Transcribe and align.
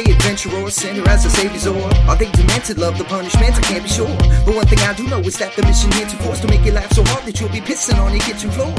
Are 0.00 0.02
they 0.02 0.12
adventurers, 0.12 0.76
sinner 0.76 1.06
as 1.10 1.26
a 1.26 1.30
savior's 1.30 1.66
or 1.66 1.76
Are 2.08 2.16
they 2.16 2.30
demented, 2.30 2.78
love 2.78 2.96
the 2.96 3.04
punishment? 3.04 3.54
I 3.54 3.60
can't 3.60 3.82
be 3.82 3.88
sure. 3.90 4.16
But 4.46 4.54
one 4.54 4.66
thing 4.66 4.78
I 4.78 4.94
do 4.94 5.06
know 5.06 5.18
is 5.18 5.36
that 5.36 5.54
the 5.54 5.62
mission 5.62 5.92
here 5.92 6.06
to 6.06 6.16
force 6.16 6.40
to 6.40 6.48
make 6.48 6.64
you 6.64 6.72
laugh 6.72 6.90
so 6.94 7.04
hard 7.04 7.26
that 7.26 7.38
you'll 7.38 7.50
be 7.50 7.60
pissing 7.60 8.02
on 8.02 8.10
your 8.10 8.20
kitchen 8.20 8.50
floor. 8.50 8.72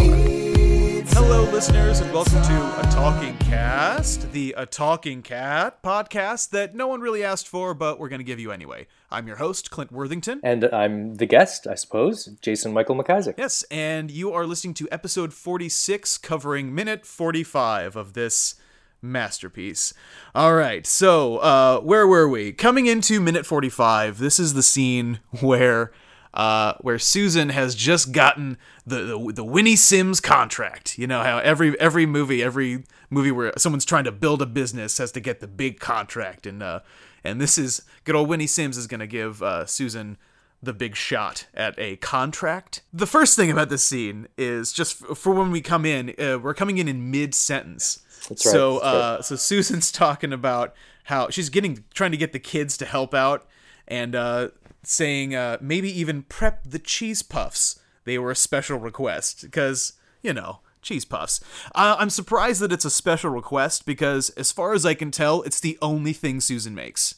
Hello, 1.14 1.44
listeners, 1.52 2.00
and 2.00 2.12
welcome 2.12 2.42
to 2.42 2.80
A 2.80 2.92
Talking 2.92 3.38
Cast, 3.38 4.32
the 4.32 4.56
A 4.58 4.66
Talking 4.66 5.22
Cat 5.22 5.84
podcast 5.84 6.50
that 6.50 6.74
no 6.74 6.88
one 6.88 7.02
really 7.02 7.24
asked 7.24 7.48
for, 7.48 7.76
but 7.76 8.00
we're 8.00 8.10
going 8.10 8.18
to 8.18 8.26
give 8.26 8.40
you 8.40 8.52
anyway. 8.52 8.88
I'm 9.12 9.28
your 9.28 9.36
host, 9.36 9.70
Clint 9.70 9.92
Worthington. 9.92 10.40
And 10.42 10.64
I'm 10.74 11.18
the 11.18 11.28
guest, 11.28 11.68
I 11.68 11.76
suppose, 11.76 12.26
Jason 12.42 12.74
Michael 12.74 12.96
McIsaac. 12.96 13.36
Yes, 13.38 13.64
and 13.70 14.10
you 14.10 14.34
are 14.34 14.48
listening 14.48 14.74
to 14.74 14.88
episode 14.92 15.36
46, 15.36 16.18
covering 16.18 16.74
minute 16.74 17.06
45 17.06 17.96
of 17.96 18.14
this 18.14 18.56
masterpiece. 19.02 19.94
All 20.36 20.54
right, 20.54 20.86
so 20.86 21.38
uh, 21.38 21.80
where 21.80 22.08
were 22.08 22.28
we? 22.28 22.52
Coming 22.52 22.86
into 22.86 23.20
minute 23.20 23.46
45, 23.46 24.18
this 24.18 24.40
is 24.40 24.54
the 24.54 24.64
scene 24.64 25.20
where. 25.42 25.92
Uh, 26.34 26.76
where 26.80 26.98
Susan 26.98 27.50
has 27.50 27.76
just 27.76 28.14
gotten 28.14 28.58
the, 28.86 29.04
the 29.04 29.34
the 29.34 29.44
Winnie 29.44 29.76
Sims 29.76 30.22
contract. 30.22 30.98
You 30.98 31.06
know 31.06 31.24
how 31.24 31.40
every 31.40 31.78
every 31.78 32.06
movie, 32.06 32.42
every 32.42 32.86
movie 33.10 33.34
where 33.34 33.52
someone's 33.58 33.84
trying 33.84 34.06
to 34.06 34.14
build 34.14 34.42
a 34.42 34.46
business 34.46 34.98
has 34.98 35.12
to 35.12 35.20
get 35.20 35.42
the 35.42 35.48
big 35.48 35.82
contract, 35.82 36.48
and 36.48 36.64
uh, 36.64 36.80
and 37.22 37.42
this 37.42 37.58
is 37.58 37.82
good 38.06 38.16
old 38.16 38.30
Winnie 38.30 38.48
Sims 38.48 38.78
is 38.78 38.88
gonna 38.88 39.08
give 39.08 39.44
uh, 39.44 39.66
Susan 39.66 40.18
the 40.64 40.74
big 40.74 40.96
shot 40.96 41.48
at 41.54 41.74
a 41.78 41.96
contract. 41.98 42.82
The 42.94 43.08
first 43.08 43.36
thing 43.36 43.50
about 43.52 43.70
this 43.70 43.84
scene 43.84 44.28
is 44.38 44.72
just 44.72 45.02
f- 45.04 45.18
for 45.18 45.34
when 45.34 45.52
we 45.52 45.62
come 45.62 45.86
in, 45.86 46.14
uh, 46.20 46.38
we're 46.40 46.54
coming 46.54 46.78
in 46.78 46.88
in 46.88 47.10
mid 47.12 47.34
sentence. 47.34 48.00
That's 48.30 48.46
right, 48.46 48.52
So, 48.52 48.74
that's 48.74 48.84
right. 48.86 48.92
uh, 48.94 49.22
so 49.24 49.36
Susan's 49.36 49.92
talking 50.04 50.32
about 50.32 50.74
how 51.06 51.30
she's 51.30 51.50
getting 51.50 51.84
trying 51.94 52.12
to 52.12 52.18
get 52.18 52.32
the 52.34 52.40
kids 52.40 52.78
to 52.78 52.86
help 52.86 53.14
out 53.16 53.48
and 53.88 54.16
uh, 54.16 54.50
saying 54.84 55.34
uh, 55.36 55.58
maybe 55.60 55.90
even 56.00 56.24
prep 56.24 56.64
the 56.64 56.80
cheese 56.80 57.24
puffs. 57.24 57.80
They 58.06 58.18
were 58.20 58.32
a 58.32 58.36
special 58.36 58.78
request 58.80 59.42
because 59.42 59.94
you 60.22 60.34
know 60.34 60.60
cheese 60.84 61.06
puffs. 61.06 61.40
Uh, 61.76 61.96
I'm 62.00 62.10
surprised 62.12 62.62
that 62.62 62.72
it's 62.72 62.86
a 62.86 62.90
special 62.92 63.30
request 63.32 63.86
because, 63.86 64.30
as 64.32 64.52
far 64.52 64.74
as 64.74 64.86
I 64.86 64.94
can 64.96 65.12
tell, 65.12 65.42
it's 65.44 65.60
the 65.60 65.78
only 65.82 66.14
thing 66.14 66.40
Susan 66.42 66.74
makes. 66.76 67.16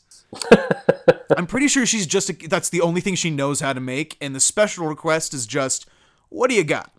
I'm 1.38 1.48
pretty 1.48 1.68
sure 1.68 1.86
she's 1.86 2.08
just 2.08 2.30
a, 2.30 2.34
that's 2.48 2.70
the 2.70 2.82
only 2.82 3.02
thing 3.02 3.16
she 3.16 3.30
knows 3.30 3.60
how 3.60 3.74
to 3.74 3.80
make, 3.80 4.18
and 4.22 4.36
the 4.36 4.40
special 4.40 4.88
request 4.88 5.34
is 5.34 5.46
just, 5.46 5.88
"What 6.30 6.50
do 6.50 6.56
you 6.56 6.64
got?" 6.64 6.92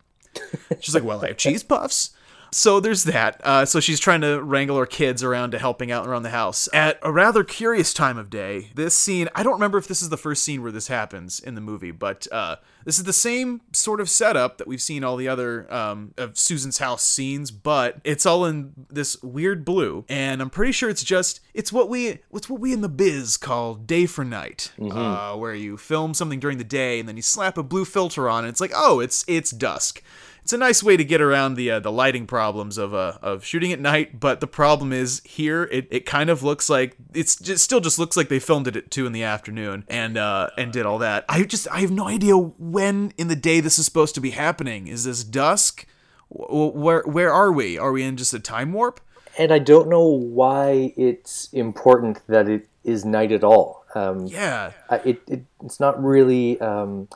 She's 0.80 0.94
like, 0.94 1.04
"Well, 1.04 1.24
I 1.24 1.28
have 1.28 1.36
cheese 1.36 1.62
puffs." 1.62 2.10
So 2.54 2.78
there's 2.78 3.02
that. 3.04 3.40
Uh, 3.42 3.64
so 3.64 3.80
she's 3.80 3.98
trying 3.98 4.20
to 4.20 4.40
wrangle 4.40 4.78
her 4.78 4.86
kids 4.86 5.24
around 5.24 5.50
to 5.50 5.58
helping 5.58 5.90
out 5.90 6.06
around 6.06 6.22
the 6.22 6.30
house 6.30 6.68
at 6.72 7.00
a 7.02 7.10
rather 7.10 7.42
curious 7.42 7.92
time 7.92 8.16
of 8.16 8.30
day. 8.30 8.70
This 8.76 8.96
scene, 8.96 9.28
I 9.34 9.42
don't 9.42 9.54
remember 9.54 9.76
if 9.76 9.88
this 9.88 10.00
is 10.00 10.08
the 10.08 10.16
first 10.16 10.44
scene 10.44 10.62
where 10.62 10.70
this 10.70 10.86
happens 10.86 11.40
in 11.40 11.56
the 11.56 11.60
movie, 11.60 11.90
but 11.90 12.28
uh, 12.30 12.56
this 12.84 12.96
is 12.96 13.04
the 13.04 13.12
same 13.12 13.62
sort 13.72 14.00
of 14.00 14.08
setup 14.08 14.58
that 14.58 14.68
we've 14.68 14.80
seen 14.80 15.02
all 15.02 15.16
the 15.16 15.26
other 15.26 15.72
um, 15.74 16.14
of 16.16 16.38
Susan's 16.38 16.78
house 16.78 17.02
scenes, 17.02 17.50
but 17.50 18.00
it's 18.04 18.24
all 18.24 18.44
in 18.44 18.72
this 18.88 19.20
weird 19.20 19.64
blue, 19.64 20.04
and 20.08 20.40
I'm 20.40 20.50
pretty 20.50 20.72
sure 20.72 20.88
it's 20.88 21.02
just 21.02 21.40
it's 21.54 21.72
what 21.72 21.88
we 21.88 22.20
it's 22.32 22.48
what 22.48 22.60
we 22.60 22.72
in 22.72 22.82
the 22.82 22.88
biz 22.88 23.36
call 23.36 23.74
day 23.74 24.06
for 24.06 24.24
night, 24.24 24.70
uh, 24.80 25.34
where 25.34 25.54
you 25.54 25.76
film 25.76 26.14
something 26.14 26.38
during 26.38 26.58
the 26.58 26.64
day 26.64 27.00
and 27.00 27.08
then 27.08 27.16
you 27.16 27.22
slap 27.22 27.58
a 27.58 27.64
blue 27.64 27.84
filter 27.84 28.28
on, 28.28 28.44
and 28.44 28.50
it's 28.50 28.60
like 28.60 28.72
oh, 28.76 29.00
it's 29.00 29.24
it's 29.26 29.50
dusk 29.50 30.00
it's 30.44 30.52
a 30.52 30.58
nice 30.58 30.82
way 30.82 30.94
to 30.98 31.04
get 31.04 31.22
around 31.22 31.54
the 31.54 31.70
uh, 31.70 31.80
the 31.80 31.90
lighting 31.90 32.26
problems 32.26 32.76
of 32.76 32.92
uh, 32.92 33.16
of 33.22 33.46
shooting 33.46 33.72
at 33.72 33.80
night. 33.80 34.20
But 34.20 34.40
the 34.40 34.46
problem 34.46 34.92
is 34.92 35.22
here, 35.24 35.64
it, 35.72 35.88
it 35.90 36.04
kind 36.04 36.28
of 36.28 36.42
looks 36.42 36.68
like 36.68 36.98
it's 37.14 37.34
just 37.34 37.64
still 37.64 37.80
just 37.80 37.98
looks 37.98 38.14
like 38.14 38.28
they 38.28 38.38
filmed 38.38 38.68
it 38.68 38.76
at 38.76 38.90
two 38.90 39.06
in 39.06 39.12
the 39.12 39.22
afternoon 39.22 39.84
and 39.88 40.18
uh, 40.18 40.50
and 40.58 40.70
did 40.70 40.84
all 40.84 40.98
that. 40.98 41.24
I 41.30 41.44
just 41.44 41.66
I 41.70 41.80
have 41.80 41.90
no 41.90 42.06
idea 42.06 42.36
when 42.36 43.14
in 43.16 43.28
the 43.28 43.36
day 43.36 43.60
this 43.60 43.78
is 43.78 43.86
supposed 43.86 44.14
to 44.16 44.20
be 44.20 44.30
happening. 44.30 44.86
Is 44.86 45.04
this 45.04 45.24
dusk? 45.24 45.86
Where 46.28 47.02
where 47.06 47.32
are 47.32 47.50
we? 47.50 47.78
Are 47.78 47.92
we 47.92 48.02
in 48.02 48.18
just 48.18 48.34
a 48.34 48.38
time 48.38 48.74
warp? 48.74 49.00
And 49.38 49.50
I 49.50 49.60
don't 49.60 49.88
know 49.88 50.06
why 50.06 50.92
it's 50.94 51.50
important 51.54 52.20
that 52.26 52.50
it 52.50 52.68
is 52.84 53.06
night 53.06 53.32
at 53.32 53.44
all. 53.44 53.86
Um, 53.94 54.26
Yeah, 54.26 54.72
it, 54.90 55.22
it, 55.26 55.44
it's 55.64 55.80
not 55.80 56.02
really 56.04 56.60
um, 56.60 57.08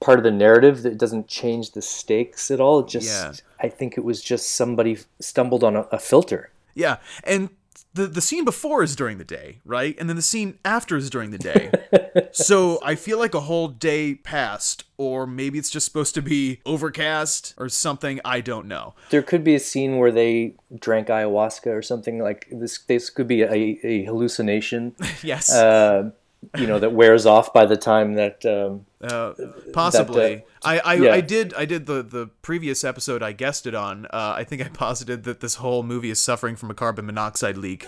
part 0.00 0.18
of 0.18 0.24
the 0.24 0.30
narrative. 0.30 0.82
That 0.82 0.98
doesn't 0.98 1.28
change 1.28 1.72
the 1.72 1.82
stakes 1.82 2.50
at 2.50 2.60
all. 2.60 2.80
It 2.80 2.88
just, 2.88 3.08
Yeah. 3.08 3.32
I 3.60 3.68
think 3.68 3.96
it 3.98 4.04
was 4.04 4.22
just 4.22 4.50
somebody 4.54 4.98
stumbled 5.20 5.64
on 5.64 5.76
a, 5.76 5.82
a 5.92 5.98
filter. 5.98 6.50
yeah, 6.74 6.96
and. 7.24 7.50
The, 7.94 8.06
the 8.06 8.20
scene 8.20 8.44
before 8.44 8.82
is 8.84 8.94
during 8.94 9.18
the 9.18 9.24
day, 9.24 9.60
right? 9.64 9.96
And 9.98 10.08
then 10.08 10.14
the 10.14 10.22
scene 10.22 10.58
after 10.64 10.96
is 10.96 11.10
during 11.10 11.30
the 11.32 11.38
day. 11.38 11.70
so 12.32 12.78
I 12.84 12.94
feel 12.94 13.18
like 13.18 13.34
a 13.34 13.40
whole 13.40 13.66
day 13.66 14.14
passed, 14.14 14.84
or 14.98 15.26
maybe 15.26 15.58
it's 15.58 15.70
just 15.70 15.86
supposed 15.86 16.14
to 16.14 16.22
be 16.22 16.60
overcast 16.64 17.54
or 17.56 17.68
something. 17.68 18.20
I 18.24 18.40
don't 18.40 18.66
know. 18.68 18.94
There 19.10 19.22
could 19.22 19.42
be 19.42 19.54
a 19.54 19.58
scene 19.60 19.96
where 19.98 20.12
they 20.12 20.54
drank 20.78 21.08
ayahuasca 21.08 21.66
or 21.68 21.82
something 21.82 22.18
like 22.20 22.46
this. 22.52 22.78
This 22.78 23.10
could 23.10 23.26
be 23.26 23.42
a, 23.42 23.80
a 23.82 24.04
hallucination, 24.04 24.94
Yes, 25.22 25.52
uh, 25.52 26.10
you 26.56 26.66
know, 26.66 26.78
that 26.78 26.92
wears 26.92 27.26
off 27.26 27.52
by 27.52 27.66
the 27.66 27.76
time 27.76 28.14
that. 28.14 28.44
Um, 28.46 28.86
uh, 29.00 29.32
possibly. 29.72 30.44
I 30.64 30.78
I, 30.78 30.94
yeah. 30.94 31.12
I 31.12 31.20
did 31.20 31.54
I 31.54 31.64
did 31.64 31.86
the 31.86 32.02
the 32.02 32.30
previous 32.42 32.82
episode 32.84 33.22
I 33.22 33.32
guessed 33.32 33.66
it 33.66 33.74
on. 33.74 34.06
Uh, 34.06 34.34
I 34.36 34.44
think 34.44 34.62
I 34.62 34.68
posited 34.68 35.24
that 35.24 35.40
this 35.40 35.56
whole 35.56 35.82
movie 35.82 36.10
is 36.10 36.20
suffering 36.20 36.56
from 36.56 36.70
a 36.70 36.74
carbon 36.74 37.06
monoxide 37.06 37.56
leak. 37.56 37.86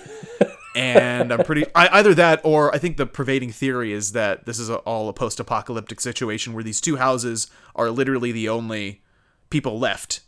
And 0.77 1.33
I'm 1.33 1.43
pretty 1.43 1.65
I, 1.75 1.89
either 1.99 2.15
that 2.15 2.41
or 2.45 2.73
I 2.73 2.79
think 2.79 2.97
the 2.97 3.07
pervading 3.07 3.51
theory 3.51 3.93
is 3.93 4.13
that 4.13 4.47
this 4.47 4.61
is 4.61 4.71
a, 4.71 4.77
all 4.77 5.09
a 5.09 5.13
post-apocalyptic 5.13 6.01
situation 6.01 6.53
where 6.53 6.63
these 6.63 6.81
two 6.81 6.95
houses 6.95 7.49
are 7.75 7.91
literally 7.91 8.31
the 8.31 8.49
only 8.49 9.03
people 9.51 9.81
left 9.81 10.21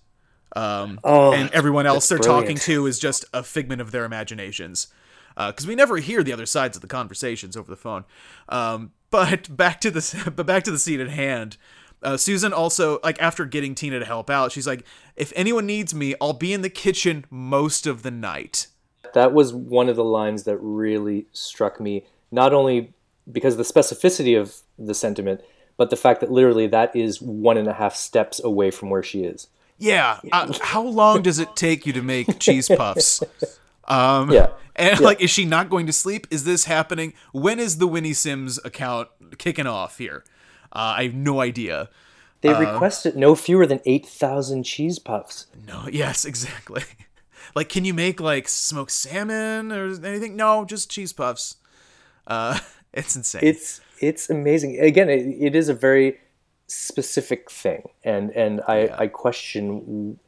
um, 0.57 1.01
Oh, 1.05 1.33
and 1.33 1.51
everyone 1.51 1.87
else 1.87 2.09
they're 2.09 2.19
that's 2.19 2.27
talking 2.27 2.57
to 2.57 2.87
is 2.87 2.99
just 2.99 3.25
a 3.33 3.43
figment 3.43 3.81
of 3.81 3.91
their 3.91 4.05
imaginations. 4.05 4.89
Because 5.37 5.67
we 5.67 5.75
never 5.75 5.99
hear 5.99 6.23
the 6.23 6.33
other 6.33 6.47
sides 6.47 6.77
of 6.77 6.81
the 6.83 6.89
conversations 6.89 7.57
over 7.57 7.71
the 7.71 7.77
phone. 7.77 8.05
Um, 8.49 8.93
but 9.11 9.55
back 9.57 9.81
to 9.83 9.91
the 9.91 10.33
but 10.35 10.47
back 10.47 10.65
to 10.65 10.71
the 10.71 10.79
scene 10.79 11.01
at 11.01 11.09
hand. 11.09 11.57
Uh, 12.03 12.17
Susan 12.17 12.53
also 12.53 12.99
like 13.05 13.21
after 13.23 13.45
getting 13.45 13.77
Tina 13.77 14.01
to 14.01 14.05
help 14.05 14.29
out, 14.29 14.51
she's 14.51 14.67
like, 14.67 14.85
"If 15.15 15.33
anyone 15.37 15.67
needs 15.67 15.95
me, 15.95 16.15
I'll 16.21 16.33
be 16.33 16.53
in 16.53 16.63
the 16.63 16.71
kitchen 16.71 17.25
most 17.31 17.87
of 17.87 18.03
the 18.03 18.11
night." 18.11 18.67
that 19.15 19.33
was 19.33 19.53
one 19.53 19.89
of 19.89 19.97
the 19.97 20.05
lines 20.05 20.45
that 20.45 20.57
really 20.59 21.27
struck 21.33 21.81
me 21.81 22.05
not 22.31 22.53
only 22.53 22.93
because 23.31 23.55
of 23.55 23.59
the 23.59 23.65
specificity 23.65 24.41
of 24.41 24.57
the 24.79 24.95
sentiment 24.95 25.41
but 25.77 25.91
the 25.91 25.97
fact 25.97 26.21
that 26.21 26.31
literally 26.31 26.67
that 26.67 26.95
is 26.95 27.21
one 27.21 27.57
and 27.57 27.69
a 27.69 27.73
half 27.73 27.95
steps 27.95 28.43
away 28.43 28.71
from 28.71 28.91
where 28.91 29.03
she 29.03 29.25
is 29.25 29.49
Yeah. 29.79 30.21
Uh, 30.31 30.53
how 30.61 30.83
long 30.83 31.23
does 31.23 31.39
it 31.39 31.57
take 31.57 31.87
you 31.87 31.93
to 31.95 32.03
make 32.03 32.39
cheese 32.39 32.69
puffs? 32.69 33.23
Um, 33.89 34.31
Yeah. 34.31 34.49
And 34.75 35.01
like, 35.01 35.21
is 35.21 35.29
she 35.31 35.45
not 35.45 35.69
going 35.69 35.85
to 35.87 35.93
sleep? 35.93 36.27
Is 36.31 36.45
this 36.45 36.65
happening? 36.65 37.13
When 37.33 37.61
is 37.61 37.77
the 37.77 37.87
Winnie 37.87 38.15
Sims 38.15 38.59
account 38.65 39.09
kicking 39.37 39.67
off 39.67 39.99
here? 39.99 40.25
Uh, 40.73 40.95
I 40.97 41.03
have 41.05 41.15
no 41.15 41.43
idea. 41.43 41.91
they 42.41 42.55
requested 42.55 43.15
no 43.15 43.35
fewer 43.35 43.67
than 43.67 43.81
8000 43.85 44.63
cheese 44.65 44.99
puffs 44.99 45.47
No. 45.69 45.85
Yes, 45.93 46.25
exactly. 46.25 46.85
like, 47.55 47.69
can 47.69 47.85
you 47.85 47.93
make 47.93 48.19
like 48.19 48.49
smoked 48.49 48.93
salmon 48.93 49.71
or 49.73 49.89
anything? 50.07 50.37
No, 50.37 50.65
just 50.65 50.91
cheese 50.91 51.13
puffs. 51.13 51.57
Uh, 52.27 52.59
it's 52.95 53.15
insane. 53.15 53.43
it's 53.45 53.83
it's 54.01 54.31
amazing 54.31 54.81
again 54.81 55.11
it, 55.11 55.27
it 55.39 55.55
is 55.55 55.69
a 55.69 55.75
very 55.75 56.19
specific 56.67 57.51
thing, 57.51 57.83
and 58.05 58.31
and 58.31 58.63
I 58.67 58.89
I 58.97 59.07
question 59.09 60.19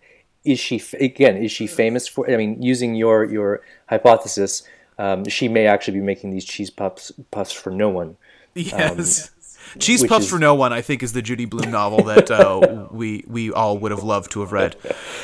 is 0.45 0.59
she 0.61 0.83
again 1.01 1.37
is 1.37 1.51
she 1.51 1.67
famous 1.67 2.07
for? 2.09 2.31
I 2.31 2.37
mean, 2.37 2.61
using 2.63 2.95
your 2.95 3.25
your 3.25 3.63
hypothesis, 3.89 4.63
um, 4.99 5.25
she 5.29 5.49
may 5.49 5.67
actually 5.67 5.99
be 5.99 6.05
making 6.05 6.31
these 6.31 6.45
cheese 6.45 6.71
puffs 6.71 7.13
puffs 7.31 7.53
for 7.53 7.71
no 7.71 7.89
one. 7.89 8.17
Yes. 8.55 9.31
Cheese 9.79 10.05
Puffs 10.07 10.27
is- 10.27 10.31
for 10.31 10.39
No 10.39 10.55
One, 10.55 10.73
I 10.73 10.83
think, 10.83 11.03
is 11.03 11.13
the 11.15 11.23
Judy 11.23 11.47
Blume 11.47 11.71
novel 11.73 12.05
that 12.05 12.31
uh, 12.31 12.87
we 12.93 13.25
we 13.27 13.51
all 13.51 13.79
would 13.79 13.91
have 13.91 14.05
loved 14.05 14.31
to 14.33 14.41
have 14.41 14.53
read. 14.53 14.77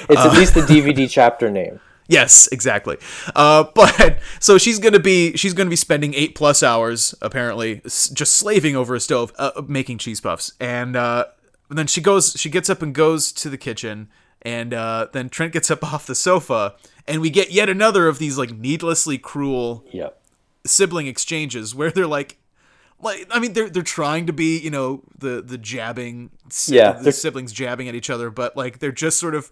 It's 0.08 0.20
at 0.20 0.32
least 0.32 0.54
the 0.54 0.60
DVD 0.72 1.08
chapter 1.08 1.50
name. 1.50 1.78
Yes, 2.08 2.48
exactly. 2.50 2.96
Uh, 3.36 3.64
but 3.74 4.18
so 4.40 4.58
she's 4.58 4.80
gonna 4.80 4.98
be 4.98 5.36
she's 5.36 5.54
gonna 5.54 5.70
be 5.70 5.76
spending 5.76 6.14
eight 6.14 6.34
plus 6.34 6.62
hours 6.62 7.14
apparently 7.22 7.82
just 7.84 8.32
slaving 8.34 8.74
over 8.74 8.96
a 8.96 9.00
stove 9.00 9.32
uh, 9.38 9.62
making 9.68 9.98
cheese 9.98 10.20
puffs, 10.20 10.52
and 10.58 10.96
uh, 10.96 11.26
then 11.68 11.86
she 11.86 12.00
goes 12.00 12.32
she 12.36 12.50
gets 12.50 12.68
up 12.68 12.82
and 12.82 12.94
goes 12.94 13.30
to 13.32 13.48
the 13.50 13.58
kitchen, 13.58 14.08
and 14.42 14.72
uh, 14.74 15.08
then 15.12 15.28
Trent 15.28 15.52
gets 15.52 15.70
up 15.70 15.82
off 15.92 16.06
the 16.06 16.14
sofa, 16.14 16.74
and 17.06 17.20
we 17.20 17.30
get 17.30 17.50
yet 17.52 17.68
another 17.68 18.08
of 18.08 18.18
these 18.18 18.38
like 18.38 18.50
needlessly 18.52 19.18
cruel 19.18 19.84
Yeah. 19.92 20.10
sibling 20.66 21.06
exchanges 21.06 21.74
where 21.74 21.90
they're 21.90 22.06
like 22.06 22.36
like 23.02 23.26
I 23.30 23.38
mean 23.40 23.54
they're 23.54 23.70
they're 23.70 23.82
trying 23.82 24.26
to 24.26 24.32
be, 24.32 24.58
you 24.58 24.70
know, 24.70 25.02
the 25.18 25.40
the 25.42 25.56
jabbing 25.58 26.30
Yeah, 26.68 26.92
the 26.92 27.12
siblings 27.12 27.52
jabbing 27.52 27.88
at 27.88 27.94
each 27.94 28.10
other, 28.10 28.30
but 28.30 28.56
like 28.56 28.78
they're 28.78 28.92
just 28.92 29.18
sort 29.18 29.34
of 29.34 29.50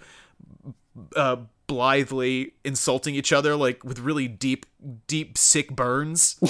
uh 1.16 1.36
blithely 1.68 2.54
insulting 2.64 3.14
each 3.14 3.32
other 3.32 3.54
like 3.54 3.84
with 3.84 4.00
really 4.00 4.26
deep 4.26 4.66
deep 5.06 5.38
sick 5.38 5.70
burns. 5.76 6.36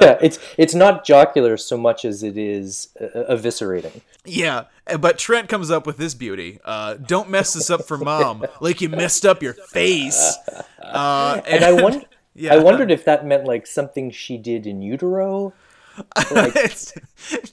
yeah, 0.00 0.18
it's 0.20 0.40
it's 0.58 0.74
not 0.74 1.04
jocular 1.04 1.56
so 1.56 1.76
much 1.76 2.04
as 2.04 2.24
it 2.24 2.36
is 2.36 2.88
uh, 3.00 3.32
eviscerating. 3.32 4.00
yeah, 4.24 4.64
but 4.98 5.18
Trent 5.18 5.48
comes 5.48 5.70
up 5.70 5.86
with 5.86 5.98
this 5.98 6.14
beauty. 6.14 6.58
Uh 6.64 6.94
don't 6.94 7.30
mess 7.30 7.52
this 7.52 7.70
up 7.70 7.84
for 7.86 7.96
mom 7.98 8.44
like 8.60 8.80
you 8.80 8.88
messed 8.88 9.24
up 9.24 9.42
your 9.42 9.54
face. 9.54 10.36
Uh 10.82 11.40
And 11.46 11.64
I 11.64 11.72
wonder, 11.82 12.00
Yeah. 12.34 12.54
I 12.54 12.58
wondered 12.58 12.90
if 12.90 13.04
that 13.04 13.26
meant 13.26 13.44
like 13.44 13.66
something 13.66 14.10
she 14.10 14.38
did 14.38 14.66
in 14.66 14.80
utero. 14.80 15.52
It's- 16.30 16.92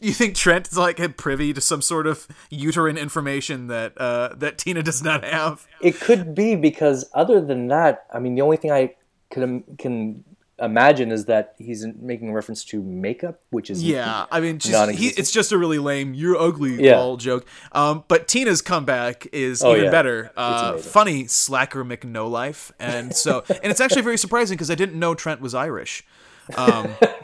you 0.01 0.11
think 0.13 0.35
Trent 0.35 0.67
is 0.67 0.77
like 0.77 1.17
privy 1.17 1.53
to 1.53 1.61
some 1.61 1.81
sort 1.81 2.07
of 2.07 2.27
uterine 2.49 2.97
information 2.97 3.67
that 3.67 3.93
uh, 3.99 4.29
that 4.37 4.57
Tina 4.57 4.81
does 4.83 5.03
not 5.03 5.23
have? 5.23 5.67
It 5.81 5.99
could 5.99 6.33
be 6.33 6.55
because 6.55 7.05
other 7.13 7.39
than 7.41 7.67
that, 7.67 8.05
I 8.13 8.19
mean, 8.19 8.35
the 8.35 8.41
only 8.41 8.57
thing 8.57 8.71
I 8.71 8.95
can 9.29 9.63
can 9.77 10.23
imagine 10.61 11.09
is 11.11 11.23
that 11.25 11.55
he's 11.57 11.85
making 12.01 12.33
reference 12.33 12.65
to 12.65 12.81
makeup, 12.83 13.39
which 13.51 13.69
is 13.69 13.81
Yeah, 13.83 14.25
I 14.29 14.41
mean, 14.41 14.59
just, 14.59 14.91
he, 14.91 15.07
it's 15.09 15.31
just 15.31 15.51
a 15.53 15.57
really 15.57 15.77
lame 15.79 16.13
"you're 16.13 16.35
ugly" 16.37 16.83
Yeah. 16.83 16.97
lol 16.99 17.15
joke. 17.17 17.45
Um, 17.71 18.03
but 18.07 18.27
Tina's 18.27 18.61
comeback 18.61 19.27
is 19.31 19.63
Oh, 19.63 19.71
even 19.73 19.85
yeah. 19.85 19.91
better. 19.91 20.31
Uh, 20.35 20.77
funny 20.77 21.27
slacker 21.27 21.85
McNolife, 21.85 22.71
and 22.79 23.15
so 23.15 23.43
and 23.49 23.71
it's 23.71 23.79
actually 23.81 24.01
very 24.01 24.17
surprising 24.17 24.55
because 24.57 24.71
I 24.71 24.75
didn't 24.75 24.97
know 24.97 25.13
Trent 25.15 25.39
was 25.41 25.53
Irish, 25.53 26.03
um, 26.57 26.89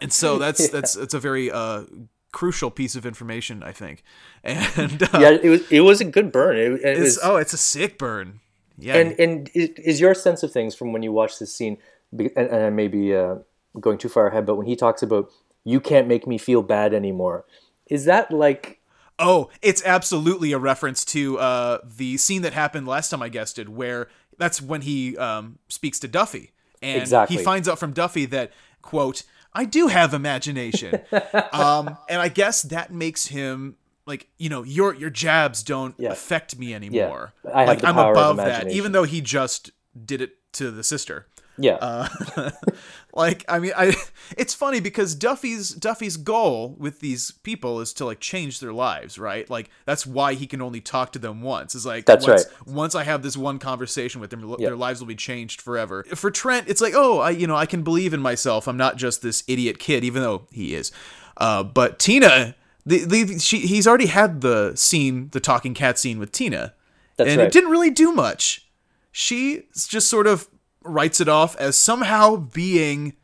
and 0.00 0.12
so 0.12 0.38
that's 0.44 0.68
that's 0.68 0.94
that's 0.94 1.14
a 1.14 1.20
very 1.20 1.50
uh, 1.50 1.84
crucial 2.32 2.70
piece 2.70 2.96
of 2.96 3.06
information, 3.06 3.62
I 3.62 3.72
think. 3.72 4.02
And 4.42 5.02
uh, 5.02 5.18
yeah, 5.18 5.30
it 5.30 5.48
was 5.48 5.70
it 5.70 5.80
was 5.80 6.00
a 6.00 6.04
good 6.04 6.32
burn. 6.32 6.56
It, 6.56 6.72
it 6.72 6.80
it's, 6.82 7.00
was, 7.00 7.18
oh, 7.22 7.36
it's 7.36 7.52
a 7.52 7.58
sick 7.58 7.98
burn. 7.98 8.40
Yeah, 8.78 8.96
and 8.96 9.18
and 9.20 9.50
is 9.54 10.00
your 10.00 10.14
sense 10.14 10.42
of 10.42 10.50
things 10.50 10.74
from 10.74 10.92
when 10.92 11.02
you 11.02 11.12
watch 11.12 11.38
this 11.38 11.54
scene, 11.54 11.76
and, 12.12 12.30
and 12.34 12.64
I 12.64 12.70
may 12.70 12.88
be 12.88 13.14
uh, 13.14 13.36
going 13.78 13.98
too 13.98 14.08
far 14.08 14.28
ahead, 14.28 14.46
but 14.46 14.56
when 14.56 14.66
he 14.66 14.76
talks 14.76 15.02
about 15.02 15.30
you 15.64 15.80
can't 15.80 16.08
make 16.08 16.26
me 16.26 16.38
feel 16.38 16.62
bad 16.62 16.94
anymore, 16.94 17.44
is 17.90 18.06
that 18.06 18.32
like 18.32 18.80
Oh, 19.20 19.50
it's 19.60 19.84
absolutely 19.84 20.52
a 20.52 20.58
reference 20.58 21.04
to 21.06 21.38
uh, 21.38 21.78
the 21.84 22.16
scene 22.16 22.40
that 22.40 22.54
happened 22.54 22.88
last 22.88 23.10
time 23.10 23.22
I 23.22 23.28
guessed 23.28 23.58
it, 23.58 23.68
where 23.68 24.08
that's 24.38 24.62
when 24.62 24.80
he 24.80 25.16
um, 25.18 25.58
speaks 25.68 25.98
to 25.98 26.08
Duffy, 26.08 26.52
and 26.80 27.02
Exactly. 27.02 27.36
he 27.36 27.42
finds 27.44 27.68
out 27.68 27.78
from 27.78 27.92
Duffy 27.92 28.24
that 28.26 28.52
quote 28.82 29.22
I 29.52 29.64
do 29.64 29.88
have 29.88 30.14
imagination, 30.14 31.00
um, 31.52 31.96
and 32.08 32.20
I 32.22 32.28
guess 32.28 32.62
that 32.62 32.92
makes 32.92 33.26
him 33.26 33.76
like 34.06 34.28
you 34.38 34.48
know 34.48 34.62
your 34.62 34.94
your 34.94 35.10
jabs 35.10 35.62
don't 35.62 35.94
Yeah. 35.98 36.10
affect 36.10 36.56
me 36.58 36.72
anymore. 36.74 37.32
I 37.52 37.60
have 37.60 37.68
like 37.68 37.84
I'm 37.84 37.98
above 37.98 38.36
that, 38.38 38.70
even 38.70 38.92
though 38.92 39.04
he 39.04 39.20
just 39.20 39.70
did 40.04 40.20
it 40.22 40.36
to 40.54 40.70
the 40.70 40.84
sister. 40.84 41.26
yeah 41.58 41.74
Uh, 41.80 42.08
like 43.20 43.44
I 43.48 43.58
mean, 43.58 43.72
I 43.76 43.94
it's 44.36 44.54
funny 44.54 44.80
because 44.80 45.14
Duffy's 45.14 45.74
Duffy's 45.74 46.16
goal 46.16 46.74
with 46.78 47.00
these 47.00 47.30
people 47.30 47.80
is 47.80 47.92
to 47.94 48.04
like 48.04 48.18
change 48.18 48.60
their 48.60 48.72
lives, 48.72 49.18
right? 49.18 49.48
Like 49.48 49.70
that's 49.84 50.06
why 50.06 50.34
he 50.34 50.46
can 50.46 50.62
only 50.62 50.80
talk 50.80 51.12
to 51.12 51.18
them 51.18 51.42
once. 51.42 51.74
Is 51.74 51.84
like 51.86 52.06
That's 52.06 52.26
once, 52.26 52.46
right. 52.46 52.66
Once 52.66 52.94
I 52.94 53.04
have 53.04 53.22
this 53.22 53.36
one 53.36 53.58
conversation 53.58 54.20
with 54.20 54.30
them, 54.30 54.48
Yeah. 54.58 54.68
their 54.68 54.76
lives 54.76 55.00
will 55.00 55.06
be 55.06 55.14
changed 55.14 55.60
forever. 55.60 56.04
For 56.14 56.30
Trent, 56.30 56.68
it's 56.68 56.80
like, 56.80 56.94
oh, 56.96 57.18
I 57.20 57.30
you 57.30 57.46
know 57.46 57.56
I 57.56 57.66
can 57.66 57.82
believe 57.82 58.14
in 58.14 58.20
myself. 58.20 58.66
I'm 58.66 58.76
not 58.78 58.96
just 58.96 59.22
this 59.22 59.44
idiot 59.46 59.78
kid, 59.78 60.02
even 60.02 60.22
though 60.22 60.46
he 60.50 60.74
is. 60.74 60.90
Uh, 61.36 61.62
but 61.62 61.98
Tina, 61.98 62.54
the, 62.86 63.04
the 63.04 63.38
she 63.38 63.60
he's 63.60 63.86
already 63.86 64.06
had 64.06 64.40
the 64.40 64.74
scene, 64.76 65.28
the 65.32 65.40
talking 65.40 65.74
cat 65.74 65.98
scene 65.98 66.18
with 66.18 66.32
Tina, 66.32 66.74
That's 67.16 67.30
and 67.30 67.40
it 67.40 67.52
didn't 67.52 67.70
really 67.70 67.90
do 67.90 68.12
much. 68.12 68.66
She 69.12 69.64
just 69.74 70.08
sort 70.08 70.26
of 70.26 70.48
writes 70.82 71.20
it 71.20 71.28
off 71.28 71.56
as 71.56 71.76
somehow 71.76 72.36
being 72.36 73.14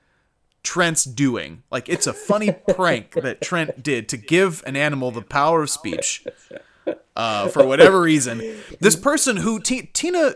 Trent's 0.63 1.05
doing. 1.05 1.63
Like 1.71 1.89
it's 1.89 2.07
a 2.07 2.13
funny 2.13 2.53
prank 2.69 3.13
that 3.15 3.41
Trent 3.41 3.83
did 3.83 4.09
to 4.11 4.17
give 4.17 4.63
an 4.67 4.77
animal 4.77 5.11
the 5.11 5.23
power 5.23 5.63
of 5.63 5.71
speech. 5.71 6.27
Uh, 7.17 7.49
for 7.49 7.67
whatever 7.67 8.01
reason, 8.01 8.43
this 8.81 8.95
person 8.95 9.39
who 9.39 9.59
T- 9.59 9.91
Tina 9.93 10.35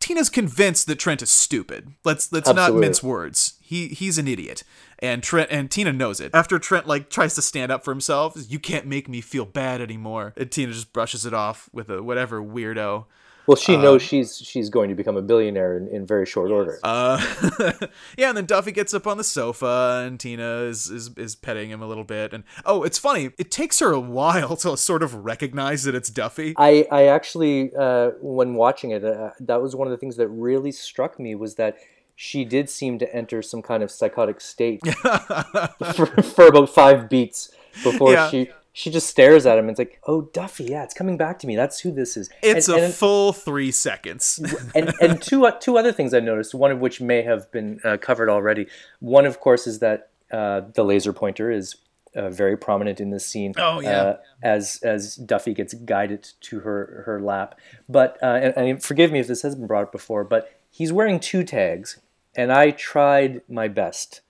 Tina's 0.00 0.28
convinced 0.28 0.86
that 0.86 0.98
Trent 0.98 1.22
is 1.22 1.30
stupid. 1.30 1.92
Let's 2.04 2.30
let's 2.32 2.52
not 2.52 2.74
mince 2.74 3.02
words. 3.02 3.54
He 3.62 3.88
he's 3.88 4.18
an 4.18 4.28
idiot. 4.28 4.62
And 4.98 5.22
Trent 5.22 5.50
and 5.50 5.70
Tina 5.70 5.92
knows 5.92 6.20
it. 6.20 6.30
After 6.34 6.58
Trent 6.58 6.86
like 6.86 7.10
tries 7.10 7.34
to 7.34 7.42
stand 7.42 7.72
up 7.72 7.84
for 7.84 7.90
himself, 7.90 8.36
you 8.48 8.58
can't 8.58 8.86
make 8.86 9.08
me 9.08 9.20
feel 9.20 9.44
bad 9.44 9.80
anymore. 9.80 10.34
And 10.36 10.50
Tina 10.50 10.72
just 10.72 10.92
brushes 10.92 11.24
it 11.24 11.34
off 11.34 11.68
with 11.72 11.88
a 11.88 12.02
whatever 12.02 12.42
weirdo. 12.42 13.06
Well 13.46 13.56
she 13.56 13.76
knows 13.76 14.02
she's 14.02 14.36
she's 14.38 14.70
going 14.70 14.88
to 14.88 14.94
become 14.94 15.16
a 15.16 15.22
billionaire 15.22 15.76
in, 15.76 15.88
in 15.88 16.06
very 16.06 16.26
short 16.26 16.50
order. 16.50 16.78
Uh, 16.82 17.18
yeah, 18.18 18.28
and 18.28 18.36
then 18.36 18.46
Duffy 18.46 18.72
gets 18.72 18.94
up 18.94 19.06
on 19.06 19.16
the 19.18 19.24
sofa, 19.24 20.02
and 20.06 20.18
Tina 20.18 20.62
is, 20.62 20.90
is 20.90 21.10
is 21.16 21.34
petting 21.36 21.70
him 21.70 21.82
a 21.82 21.86
little 21.86 22.04
bit. 22.04 22.32
And 22.32 22.44
oh, 22.64 22.82
it's 22.82 22.98
funny. 22.98 23.30
It 23.38 23.50
takes 23.50 23.78
her 23.80 23.92
a 23.92 24.00
while 24.00 24.56
to 24.64 24.76
sort 24.76 25.02
of 25.02 25.14
recognize 25.24 25.84
that 25.84 25.94
it's 25.94 26.10
Duffy. 26.10 26.54
I, 26.56 26.86
I 26.90 27.04
actually, 27.06 27.72
uh, 27.76 28.12
when 28.20 28.54
watching 28.54 28.90
it, 28.92 29.04
uh, 29.04 29.30
that 29.40 29.60
was 29.62 29.74
one 29.76 29.86
of 29.86 29.90
the 29.90 29.98
things 29.98 30.16
that 30.16 30.28
really 30.28 30.72
struck 30.72 31.18
me 31.18 31.34
was 31.34 31.56
that 31.56 31.76
she 32.16 32.44
did 32.44 32.70
seem 32.70 32.98
to 33.00 33.14
enter 33.14 33.42
some 33.42 33.60
kind 33.60 33.82
of 33.82 33.90
psychotic 33.90 34.40
state 34.40 34.80
for, 35.94 36.06
for 36.22 36.46
about 36.46 36.70
five 36.70 37.08
beats 37.08 37.50
before 37.82 38.12
Yeah. 38.12 38.30
she 38.30 38.50
she 38.76 38.90
just 38.90 39.06
stares 39.06 39.46
at 39.46 39.56
him 39.56 39.68
and 39.68 39.70
it's 39.70 39.78
like, 39.78 40.00
oh 40.02 40.22
Duffy, 40.22 40.64
yeah, 40.64 40.82
it's 40.82 40.94
coming 40.94 41.16
back 41.16 41.38
to 41.38 41.46
me. 41.46 41.54
That's 41.54 41.78
who 41.78 41.92
this 41.92 42.16
is. 42.16 42.28
It's 42.42 42.68
and, 42.68 42.78
a 42.78 42.84
and, 42.86 42.92
full 42.92 43.32
three 43.32 43.70
seconds. 43.70 44.40
and 44.74 44.92
and 45.00 45.22
two 45.22 45.46
uh, 45.46 45.52
two 45.52 45.78
other 45.78 45.92
things 45.92 46.12
I 46.12 46.18
noticed. 46.18 46.54
One 46.54 46.72
of 46.72 46.80
which 46.80 47.00
may 47.00 47.22
have 47.22 47.50
been 47.52 47.78
uh, 47.84 47.98
covered 47.98 48.28
already. 48.28 48.66
One, 48.98 49.26
of 49.26 49.38
course, 49.38 49.68
is 49.68 49.78
that 49.78 50.10
uh, 50.32 50.62
the 50.74 50.84
laser 50.84 51.12
pointer 51.12 51.52
is 51.52 51.76
uh, 52.16 52.30
very 52.30 52.56
prominent 52.56 53.00
in 53.00 53.10
this 53.10 53.24
scene. 53.24 53.54
Oh, 53.56 53.78
yeah. 53.78 54.02
Uh, 54.02 54.16
as 54.42 54.80
as 54.82 55.14
Duffy 55.14 55.54
gets 55.54 55.72
guided 55.74 56.28
to 56.40 56.60
her 56.60 57.04
her 57.06 57.20
lap. 57.20 57.56
But 57.88 58.18
uh, 58.24 58.40
and, 58.42 58.56
and 58.56 58.82
forgive 58.82 59.12
me 59.12 59.20
if 59.20 59.28
this 59.28 59.42
has 59.42 59.54
been 59.54 59.68
brought 59.68 59.84
up 59.84 59.92
before, 59.92 60.24
but 60.24 60.50
he's 60.68 60.92
wearing 60.92 61.20
two 61.20 61.44
tags, 61.44 62.00
and 62.34 62.52
I 62.52 62.72
tried 62.72 63.42
my 63.48 63.68
best. 63.68 64.20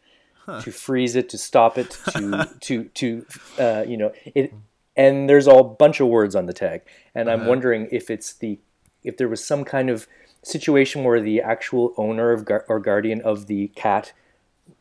To 0.60 0.72
freeze 0.72 1.16
it, 1.16 1.28
to 1.30 1.38
stop 1.38 1.78
it, 1.78 1.98
to 2.12 2.48
to 2.60 2.84
to 2.84 3.26
uh, 3.58 3.84
you 3.86 3.96
know 3.96 4.12
it, 4.24 4.52
and 4.96 5.28
there's 5.28 5.46
a 5.46 5.62
bunch 5.62 6.00
of 6.00 6.08
words 6.08 6.34
on 6.34 6.46
the 6.46 6.52
tag, 6.52 6.82
and 7.14 7.30
I'm 7.30 7.46
wondering 7.46 7.88
if 7.90 8.10
it's 8.10 8.32
the 8.34 8.58
if 9.02 9.16
there 9.16 9.28
was 9.28 9.44
some 9.44 9.64
kind 9.64 9.90
of 9.90 10.06
situation 10.42 11.04
where 11.04 11.20
the 11.20 11.40
actual 11.40 11.94
owner 11.96 12.30
of 12.30 12.46
or 12.68 12.78
guardian 12.78 13.20
of 13.22 13.46
the 13.46 13.68
cat 13.68 14.12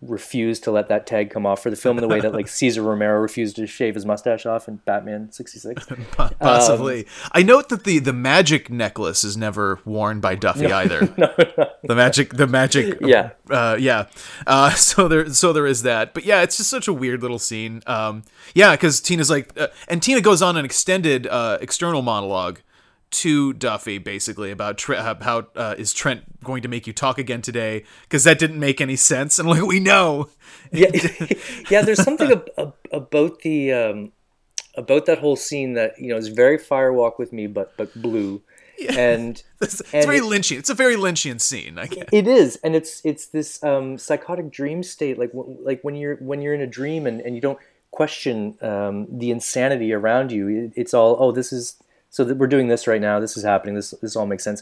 refused 0.02 0.64
to 0.64 0.72
let 0.72 0.90
that 0.90 1.08
tag 1.08 1.30
come 1.30 1.46
off 1.46 1.64
for 1.64 1.70
the 1.70 1.76
film 1.76 1.98
in 1.98 2.02
the 2.02 2.08
way 2.08 2.20
that 2.20 2.34
like 2.34 2.48
Cesar 2.50 2.82
Romero 2.82 3.20
refused 3.20 3.56
to 3.56 3.68
shave 3.68 3.96
his 3.96 4.06
mustache 4.06 4.46
off 4.46 4.68
in 4.68 4.78
Batman 4.78 5.32
66. 5.32 5.86
Possibly. 6.40 7.08
I 7.32 7.44
note 7.44 7.70
that 7.70 7.84
the 7.84 8.00
the 8.00 8.14
magic 8.14 8.70
necklace 8.70 9.24
is 9.24 9.38
never 9.38 9.80
worn 9.86 10.20
by 10.20 10.36
Duffy 10.36 10.72
either. 10.72 11.10
No, 11.18 11.32
The 11.84 11.96
magic, 11.96 12.34
the 12.34 12.48
magic. 12.48 12.98
Yeah. 13.02 13.32
Uh, 13.50 13.78
yeah. 13.80 14.08
Uh, 14.48 14.72
so 14.72 15.08
there, 15.08 15.30
so 15.30 15.54
there 15.54 15.68
is 15.68 15.84
that. 15.84 16.14
But 16.14 16.26
yeah, 16.26 16.42
it's 16.42 16.58
just 16.58 16.70
such 16.70 16.88
a 16.88 16.94
weird 16.94 17.22
little 17.22 17.40
scene. 17.40 17.82
Um, 17.86 18.24
yeah, 18.54 18.72
because 18.72 19.00
Tina's 19.00 19.30
like, 19.30 19.58
uh, 19.60 19.68
and 19.88 20.02
Tina 20.02 20.22
goes 20.22 20.42
on 20.42 20.58
an 20.58 20.66
extended 20.66 21.28
uh, 21.28 21.60
external 21.62 22.02
monologue 22.02 22.60
to 23.14 23.54
Duffy, 23.54 23.98
basically 23.98 24.52
about 24.52 24.78
Tre- 24.78 24.98
uh, 24.98 25.16
how 25.22 25.48
uh, 25.56 25.76
is 25.78 25.94
Trent 25.94 26.44
going 26.44 26.62
to 26.64 26.68
make 26.68 26.86
you 26.88 26.94
talk 26.94 27.18
again 27.18 27.42
today? 27.42 27.84
Because 28.04 28.24
that 28.26 28.40
didn't 28.40 28.60
make 28.60 28.82
any 28.82 28.96
sense. 28.96 29.40
And 29.40 29.48
like 29.50 29.62
we 29.64 29.80
know, 29.80 30.30
yeah, 30.72 30.92
yeah. 31.70 31.82
There's 31.82 32.04
something 32.04 32.32
ab- 32.32 32.50
ab- 32.58 32.76
about 32.92 33.40
the 33.42 33.72
um, 33.74 34.12
about 34.76 35.06
that 35.06 35.20
whole 35.20 35.36
scene 35.36 35.74
that 35.74 36.00
you 36.00 36.10
know 36.10 36.18
is 36.18 36.28
very 36.30 36.58
Firewalk 36.58 37.18
with 37.20 37.32
me, 37.34 37.48
but 37.48 37.76
but 37.78 37.94
blue, 38.02 38.42
yeah. 38.78 38.94
and 39.00 39.42
It's, 39.62 39.80
it's 39.80 39.94
And 39.94 40.06
very 40.06 40.18
it- 40.18 40.24
Lynchian. 40.24 40.58
It's 40.60 40.70
a 40.70 40.74
very 40.74 40.96
Lynchian 40.96 41.40
scene. 41.40 41.78
I 41.80 41.88
guess. 41.88 42.06
it 42.12 42.28
is, 42.28 42.58
and 42.64 42.76
it's 42.76 43.02
it's 43.06 43.28
this 43.28 43.64
um, 43.64 43.98
psychotic 43.98 44.52
dream 44.52 44.84
state, 44.84 45.18
like 45.18 45.32
w- 45.32 45.58
like 45.64 45.82
when 45.84 45.96
you're 45.96 46.18
when 46.18 46.42
you're 46.42 46.54
in 46.54 46.62
a 46.62 46.68
dream 46.68 47.08
and, 47.08 47.22
and 47.22 47.36
you 47.36 47.42
don't 47.42 47.60
question 47.92 48.58
um, 48.62 49.06
the 49.10 49.30
insanity 49.30 49.94
around 49.94 50.32
you. 50.32 50.48
It, 50.48 50.74
it's 50.76 50.94
all 50.94 51.16
oh, 51.20 51.32
this 51.32 51.54
is 51.54 51.76
so 52.14 52.24
that 52.24 52.38
we're 52.38 52.46
doing 52.46 52.68
this 52.68 52.86
right 52.86 53.02
now. 53.02 53.20
This 53.20 53.36
is 53.36 53.44
happening. 53.44 53.74
This 53.74 53.92
this 54.00 54.16
all 54.16 54.28
makes 54.28 54.44
sense. 54.44 54.62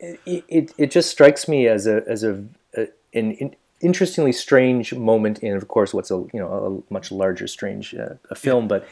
It, 0.00 0.44
it 0.48 0.72
it 0.78 0.90
just 0.90 1.10
strikes 1.10 1.46
me 1.46 1.68
as 1.68 1.86
a 1.86 2.02
as 2.08 2.24
a, 2.24 2.42
a 2.74 2.88
an, 3.12 3.32
in 3.32 3.56
interestingly 3.82 4.32
strange 4.32 4.94
moment 4.94 5.40
in, 5.40 5.54
of 5.54 5.68
course, 5.68 5.92
what's 5.92 6.10
a 6.10 6.24
you 6.32 6.40
know 6.40 6.82
a 6.90 6.92
much 6.92 7.12
larger 7.12 7.46
strange 7.46 7.94
uh, 7.94 8.14
a 8.30 8.34
film, 8.34 8.68
but 8.68 8.88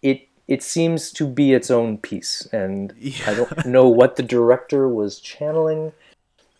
it 0.00 0.28
it 0.48 0.62
seems 0.62 1.12
to 1.12 1.26
be 1.26 1.52
its 1.52 1.70
own 1.70 1.98
piece, 1.98 2.46
and 2.52 2.94
I 3.26 3.34
don't 3.34 3.66
know 3.66 3.86
what 3.86 4.16
the 4.16 4.22
director 4.22 4.88
was 4.88 5.20
channeling. 5.20 5.92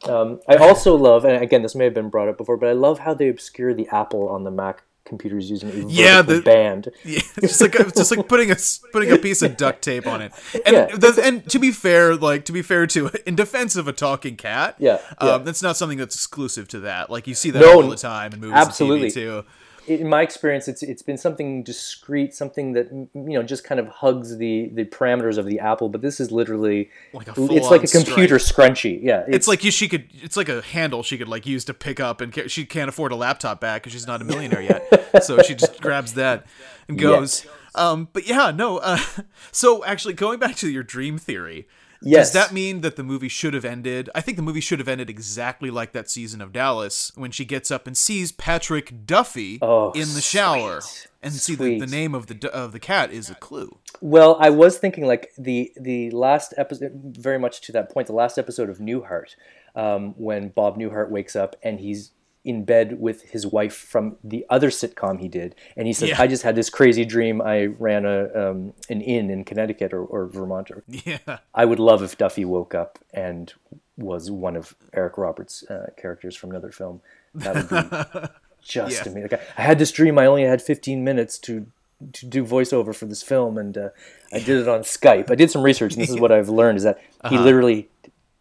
Um, 0.03 0.41
I 0.47 0.57
also 0.57 0.95
love, 0.95 1.25
and 1.25 1.43
again, 1.43 1.63
this 1.63 1.75
may 1.75 1.85
have 1.85 1.95
been 1.95 2.11
brought 2.11 2.29
up 2.29 2.37
before, 2.37 2.59
but 2.59 2.69
I 2.69 2.73
love 2.73 2.99
how 2.99 3.15
they 3.15 3.31
obscure 3.31 3.73
the 3.73 3.89
apple 3.89 4.29
on 4.29 4.45
the 4.45 4.51
Mac 4.51 4.83
computers 5.05 5.51
using 5.51 5.71
a 5.71 5.87
Yeah, 5.89 6.23
the- 6.23 6.41
band. 6.41 6.89
Yeah, 7.05 7.21
just 7.41 7.61
like 7.61 7.73
just 7.95 8.11
like 8.17 8.27
putting 8.29 8.51
a 8.51 8.57
putting 8.93 9.11
a 9.13 9.19
piece 9.19 9.43
of 9.43 9.57
duct 9.57 9.83
tape 9.83 10.07
on 10.07 10.23
it. 10.23 10.33
And 10.67 10.75
Yeah. 10.75 10.97
the, 10.97 11.21
and 11.23 11.49
to 11.51 11.59
be 11.59 11.71
fair, 11.71 12.17
like 12.17 12.45
to 12.47 12.53
be 12.53 12.63
fair 12.63 12.87
to 12.89 13.11
in 13.27 13.35
defense 13.37 13.77
of 13.77 13.87
a 13.89 13.93
talking 13.93 14.37
cat, 14.37 14.77
Yeah, 14.79 14.99
um, 15.19 15.29
yeah. 15.29 15.39
that's 15.39 15.63
not 15.63 15.77
something 15.77 15.99
that's 15.99 16.15
exclusive 16.15 16.69
to 16.69 16.81
that. 16.81 17.11
Like 17.11 17.27
you 17.27 17.35
see 17.35 17.51
that 17.51 17.61
No, 17.61 17.83
all 17.83 17.89
the 17.89 17.97
time 17.97 18.33
in 18.33 18.41
movies 18.41 18.57
absolutely. 18.57 19.07
and 19.09 19.13
TV 19.13 19.15
too. 19.15 19.45
In 19.87 20.09
my 20.09 20.23
experience, 20.23 20.69
it's 20.69 20.83
it's 20.83 21.03
been 21.03 21.17
something 21.19 21.63
discreet, 21.63 22.35
something 22.35 22.73
that 22.73 22.91
you 22.93 23.09
know 23.15 23.43
just 23.43 23.65
kind 23.65 23.79
of 23.79 23.89
hugs 23.89 24.37
the 24.39 24.71
the 24.73 24.85
parameters 24.85 25.39
of 25.39 25.47
the 25.47 25.61
apple. 25.61 25.89
But 25.89 26.01
this 26.01 26.21
is 26.21 26.31
literally 26.31 26.91
Like 27.13 27.29
a 27.29 27.35
it's 27.37 27.71
like 27.71 27.85
a 27.85 27.87
computer 27.87 28.37
scrunchie. 28.37 29.01
Yeah, 29.03 29.25
It's 29.29 29.47
like 29.49 29.61
she 29.61 29.89
could. 29.89 30.09
It's 30.15 30.37
like 30.37 30.49
a 30.49 30.63
handle 30.63 31.03
she 31.03 31.19
could 31.19 31.29
like 31.29 31.47
use 31.47 31.65
to 31.67 31.75
pick 31.75 32.01
up, 32.01 32.21
and 32.21 32.33
ca- 32.33 32.49
she 32.49 32.65
can't 32.65 32.89
afford 32.89 33.13
a 33.13 33.17
laptop 33.17 33.61
back 33.61 33.83
because 33.83 33.93
she's 33.93 34.07
not 34.07 34.21
a 34.21 34.25
millionaire 34.25 34.63
yet. 34.63 35.23
so 35.25 35.43
she 35.43 35.55
just 35.55 35.81
grabs 35.83 36.15
that 36.15 36.47
and 36.89 36.99
goes. 36.99 37.47
Um, 37.75 38.09
but 38.13 38.27
yeah, 38.27 38.51
no. 38.51 38.79
Uh, 38.79 38.99
so 39.53 39.85
actually, 39.85 40.15
going 40.15 40.39
back 40.39 40.57
to 40.57 40.71
your 40.71 40.83
dream 40.83 41.19
theory, 41.19 41.67
Yes. 42.05 42.29
does 42.29 42.33
that 42.35 42.53
mean 42.55 42.81
that 42.83 42.97
the 42.97 43.03
movie 43.03 43.29
should 43.29 43.55
have 43.55 43.65
ended? 43.65 44.11
I 44.15 44.21
think 44.21 44.37
the 44.37 44.43
movie 44.43 44.61
should 44.61 44.79
have 44.79 44.89
ended 44.89 45.09
exactly 45.11 45.71
like 45.71 45.93
that 45.93 46.09
season 46.11 46.41
of 46.41 46.53
Dallas 46.53 47.11
when 47.17 47.31
she 47.31 47.45
gets 47.45 47.71
up 47.71 47.87
and 47.87 47.97
sees 47.97 48.31
Patrick 48.31 49.07
Duffy 49.07 49.59
Oh, 49.63 49.91
in 49.93 50.13
the 50.15 50.21
shower, 50.21 50.81
sweet. 50.81 51.09
and 51.23 51.33
see 51.33 51.55
the, 51.55 51.79
the 51.81 51.87
name 51.87 52.15
of 52.15 52.27
the 52.27 52.51
of 52.53 52.73
the 52.73 52.81
cat 52.81 53.11
is 53.11 53.31
a 53.31 53.35
clue. 53.35 53.79
Well, 54.01 54.37
I 54.39 54.51
was 54.51 54.79
thinking 54.79 55.07
like 55.07 55.33
the 55.39 55.73
the 55.81 56.11
last 56.11 56.53
episode, 56.57 56.93
very 57.19 57.39
much 57.39 57.61
to 57.63 57.73
that 57.73 57.91
point, 57.91 58.07
the 58.07 58.13
last 58.13 58.39
episode 58.39 58.69
of 58.69 58.79
Newhart, 58.79 59.35
um, 59.75 60.15
when 60.19 60.51
Bob 60.51 60.77
Newhart 60.79 61.11
wakes 61.11 61.35
up 61.35 61.57
and 61.63 61.81
he's 61.81 62.11
in 62.45 62.65
bed 62.65 63.01
with 63.01 63.23
his 63.31 63.47
wife 63.47 63.75
from 63.75 64.17
the 64.23 64.45
other 64.51 64.69
sitcom 64.69 65.19
he 65.21 65.29
did, 65.29 65.55
and 65.77 65.87
he 65.87 65.93
says, 65.93 66.11
Yeah. 66.11 66.21
"I 66.23 66.27
just 66.27 66.43
had 66.43 66.55
this 66.55 66.69
crazy 66.71 67.05
dream. 67.05 67.41
I 67.41 67.67
ran 67.67 68.05
a 68.05 68.51
um, 68.51 68.75
an 68.91 69.01
inn 69.01 69.31
in 69.31 69.45
Connecticut 69.45 69.93
or, 69.95 70.05
or 70.05 70.27
Vermont. 70.27 70.71
Or, 70.71 70.83
Yeah. 70.89 71.39
I 71.55 71.65
would 71.65 71.79
love 71.79 72.03
if 72.03 72.19
Duffy 72.19 72.45
woke 72.45 72.75
up 72.75 72.99
and 73.15 73.53
was 73.97 74.31
one 74.31 74.57
of 74.57 74.75
Eric 74.93 75.17
Roberts' 75.19 75.63
uh, 75.71 75.91
characters 75.97 76.37
from 76.37 76.51
another 76.51 76.71
film. 76.71 77.01
That 77.35 77.55
would 77.55 77.69
be 78.23 78.29
just 78.63 78.93
Yeah. 79.07 79.13
amazing. 79.13 79.23
Like, 79.23 79.35
I, 79.35 79.41
I 79.57 79.63
had 79.63 79.79
this 79.79 79.91
dream. 79.93 80.19
I 80.19 80.27
only 80.27 80.43
had 80.45 80.61
15 80.61 81.03
minutes 81.03 81.39
to 81.41 81.67
to 82.13 82.27
do 82.27 82.45
voiceover 82.45 82.95
for 82.95 83.07
this 83.07 83.23
film, 83.23 83.57
and 83.57 83.79
uh, 83.79 83.89
I 84.33 84.39
did 84.41 84.59
it 84.61 84.69
on 84.69 84.81
Skype. 84.81 85.31
I 85.31 85.35
did 85.37 85.51
some 85.51 85.63
research, 85.63 85.95
and 85.95 86.03
this 86.03 86.11
is 86.11 86.21
what 86.25 86.31
I've 86.33 86.51
learned: 86.51 86.77
is 86.77 86.83
that 86.85 86.99
he 87.31 87.37
Uh-huh. 87.37 87.43
literally 87.45 87.89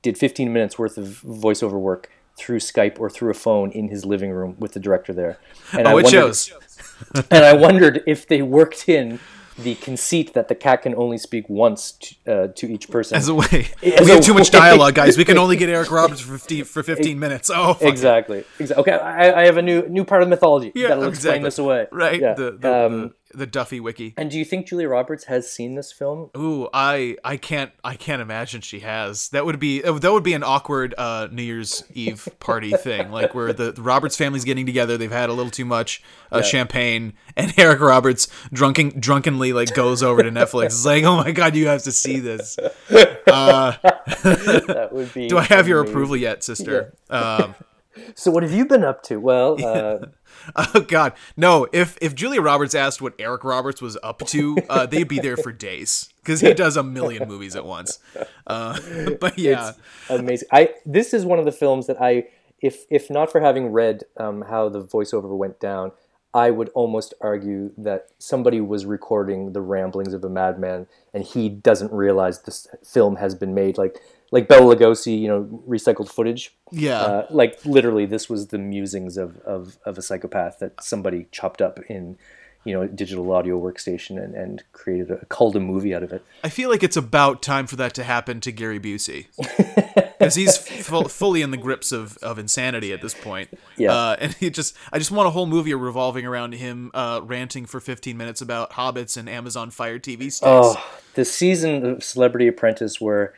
did 0.02 0.18
15 0.18 0.52
minutes 0.52 0.78
worth 0.78 0.98
of 0.98 1.22
voiceover 1.26 1.80
work 1.80 2.10
through 2.38 2.60
Skype 2.60 3.00
or 3.00 3.10
through 3.10 3.32
a 3.32 3.36
phone 3.36 3.72
in 3.72 3.90
his 3.90 4.06
living 4.06 4.32
room 4.32 4.56
with 4.60 4.74
the 4.74 4.80
director 4.80 5.14
there. 5.14 5.38
And 5.72 5.88
Oh, 5.88 5.92
it 5.98 6.04
wondered- 6.04 6.12
shows. 6.12 6.52
and 7.32 7.44
I 7.46 7.54
wondered 7.54 8.04
if 8.08 8.28
they 8.28 8.42
worked 8.42 8.88
in 8.90 9.20
the 9.56 9.76
conceit 9.76 10.34
that 10.34 10.48
the 10.48 10.56
cat 10.56 10.82
can 10.82 10.96
only 10.96 11.18
speak 11.18 11.48
once 11.48 11.92
to, 11.92 12.16
uh, 12.32 12.48
to 12.56 12.72
each 12.74 12.90
person. 12.90 13.16
As 13.18 13.28
a 13.28 13.36
way, 13.36 13.46
As 13.84 14.04
we 14.04 14.10
have 14.12 14.24
too 14.24 14.34
much 14.34 14.52
way- 14.52 14.60
dialogue, 14.60 14.96
guys. 14.96 15.16
We 15.16 15.26
can 15.26 15.38
only 15.38 15.56
get 15.58 15.70
Eric 15.78 15.92
Roberts 15.92 16.22
for 16.22 16.32
15, 16.40 16.64
for 16.66 16.82
15 16.82 17.20
minutes. 17.20 17.52
Oh, 17.54 17.76
fuck. 17.76 17.84
exactly. 17.88 18.46
Exactly. 18.58 18.82
Okay, 18.82 18.94
I, 19.04 19.42
I 19.42 19.46
have 19.46 19.58
a 19.58 19.62
new 19.62 19.88
new 19.88 20.06
part 20.06 20.24
of 20.24 20.30
mythology 20.30 20.72
Yeah, 20.74 20.88
that'll 20.88 21.08
explain 21.08 21.44
this 21.44 21.60
away. 21.60 21.86
Right, 21.92 22.20
Yeah. 22.20 22.34
the, 22.34 22.58
the, 22.60 22.86
um, 22.86 23.02
the 23.02 23.23
the 23.34 23.46
Duffy 23.46 23.80
wiki. 23.80 24.14
and 24.18 24.30
do 24.32 24.38
you 24.38 24.46
think 24.46 24.68
Julia 24.68 24.88
Roberts 24.90 25.26
has 25.26 25.52
seen 25.52 25.76
this 25.76 25.92
film? 25.92 26.30
Ooh, 26.38 26.68
I 26.74 27.18
I 27.24 27.38
can't 27.38 27.72
I 27.84 27.96
can't 27.96 28.22
imagine 28.22 28.62
she 28.62 28.80
has. 28.82 29.30
That 29.30 29.46
would 29.46 29.60
be 29.60 29.82
that 29.82 30.12
would 30.12 30.24
be 30.24 30.34
an 30.34 30.44
awkward 30.44 30.94
uh, 30.98 31.28
New 31.32 31.44
Year's 31.44 31.84
Eve 31.94 32.28
party 32.40 32.72
thing, 32.72 33.12
like 33.12 33.34
where 33.36 33.54
the, 33.54 33.72
the 33.72 33.82
Roberts 33.82 34.16
family's 34.16 34.44
getting 34.44 34.66
together. 34.66 34.98
They've 34.98 35.12
had 35.12 35.30
a 35.30 35.34
little 35.34 35.52
too 35.52 35.66
much 35.66 36.02
uh, 36.32 36.42
champagne, 36.42 37.14
and 37.36 37.54
Eric 37.58 37.80
Roberts 37.80 38.28
drunken 38.52 39.00
drunkenly 39.00 39.54
like 39.54 39.74
goes 39.74 40.04
over 40.04 40.24
to 40.24 40.30
Netflix. 40.32 40.66
It's 40.66 40.86
like, 40.86 41.04
oh 41.04 41.18
my 41.18 41.32
god, 41.32 41.56
you 41.56 41.68
have 41.68 41.84
to 41.84 41.92
see 41.92 42.20
this. 42.20 42.58
Uh, 43.26 43.72
That 44.24 44.90
would 44.92 45.12
be. 45.14 45.28
Do 45.28 45.38
I 45.40 45.44
have 45.44 45.68
your 45.68 45.82
approval 45.82 46.16
yet, 46.16 46.44
sister? 46.44 46.94
Um, 47.10 47.56
So 48.16 48.32
what 48.32 48.44
have 48.44 48.52
you 48.52 48.66
been 48.66 48.84
up 48.84 49.04
to? 49.04 49.18
Well, 49.20 49.64
uh, 49.66 50.06
Oh 50.56 50.82
God, 50.82 51.14
no! 51.38 51.68
If 51.72 51.98
if 52.02 52.16
Julia 52.16 52.42
Roberts 52.42 52.76
asked 52.76 53.02
what 53.02 53.14
Eric 53.20 53.44
Roberts 53.44 53.82
was 53.82 53.98
up 54.04 54.20
to, 54.28 54.58
uh, 54.70 54.86
they'd 54.86 55.08
be 55.08 55.20
there 55.20 55.38
for 55.38 55.52
days 55.52 56.10
because 56.18 56.42
he 56.42 56.54
does 56.54 56.78
a 56.78 56.84
million 56.84 57.28
movies 57.28 57.56
at 57.56 57.66
once. 57.66 58.00
Uh, 58.46 58.80
but 59.22 59.38
yeah, 59.38 59.74
amazing. 60.10 60.48
I 60.52 60.74
this 60.86 61.14
is 61.14 61.26
one 61.26 61.40
of 61.40 61.46
the 61.46 61.52
films 61.52 61.88
that 61.88 62.02
I, 62.02 62.28
if 62.60 62.86
if 62.90 63.10
not 63.10 63.32
for 63.32 63.42
having 63.42 63.68
read 63.68 64.04
um, 64.18 64.44
how 64.44 64.70
the 64.70 64.84
voiceover 64.84 65.36
went 65.36 65.60
down, 65.60 65.92
I 66.34 66.52
would 66.52 66.70
almost 66.70 67.14
argue 67.22 67.72
that 67.78 68.08
somebody 68.20 68.60
was 68.60 68.86
recording 68.86 69.54
the 69.54 69.62
ramblings 69.62 70.14
of 70.14 70.24
a 70.24 70.30
madman, 70.30 70.88
and 71.14 71.24
he 71.24 71.48
doesn't 71.48 71.92
realize 71.92 72.42
this 72.42 72.68
film 72.86 73.16
has 73.18 73.34
been 73.34 73.54
made. 73.54 73.78
Like 73.78 74.00
like 74.34 74.48
Bela 74.48 74.76
Lugosi, 74.76 75.20
you 75.22 75.28
know, 75.28 75.44
recycled 75.70 76.10
footage. 76.10 76.56
yeah. 76.72 77.02
Uh, 77.02 77.28
like 77.30 77.64
literally, 77.66 78.08
this 78.08 78.28
was 78.28 78.48
the 78.48 78.58
musings 78.58 79.16
of, 79.16 79.38
of, 79.42 79.78
of 79.86 80.00
a 80.00 80.02
psychopath 80.02 80.58
that 80.58 80.84
somebody 80.84 81.28
chopped 81.32 81.62
up 81.62 81.80
in, 81.88 82.18
you 82.64 82.74
know, 82.74 82.82
a 82.82 82.88
digital 82.88 83.32
audio 83.32 83.62
workstation 83.62 84.22
and, 84.22 84.34
and 84.34 84.64
created 84.72 85.12
a 85.12 85.24
culled 85.26 85.56
a 85.56 85.60
movie 85.60 85.94
out 85.94 86.02
of 86.02 86.12
it. 86.12 86.26
I 86.44 86.50
feel 86.50 86.72
like 86.72 86.82
it's 86.82 86.98
about 86.98 87.44
time 87.44 87.68
for 87.68 87.76
that 87.76 87.94
to 87.94 88.04
happen 88.04 88.42
to 88.42 88.52
Gary 88.52 88.80
Busey. 88.80 89.28
Because 90.24 90.36
he's 90.36 90.58
fu- 90.58 91.10
fully 91.10 91.42
in 91.42 91.52
the 91.52 91.58
grips 91.58 91.92
of, 91.92 92.16
of 92.20 92.40
insanity 92.40 92.94
at 92.94 93.02
this 93.02 93.14
point. 93.14 93.50
Yeah. 93.76 93.92
Uh, 93.92 94.16
and 94.22 94.34
he 94.36 94.50
just, 94.50 94.74
I 94.94 94.98
just 94.98 95.12
want 95.12 95.28
a 95.28 95.32
whole 95.32 95.46
movie 95.46 95.74
revolving 95.74 96.26
around 96.26 96.54
him 96.54 96.92
uh, 96.94 97.20
ranting 97.22 97.66
for 97.66 97.82
15 97.82 98.16
minutes 98.16 98.40
about 98.40 98.72
hobbits 98.72 99.18
and 99.18 99.28
Amazon 99.28 99.70
Fire 99.70 100.00
TV 100.00 100.32
sticks. 100.32 100.44
Oh, 100.46 100.82
the 101.16 101.26
season 101.26 101.86
of 101.86 102.06
Celebrity 102.06 102.48
Apprentice 102.48 103.02
where 103.02 103.34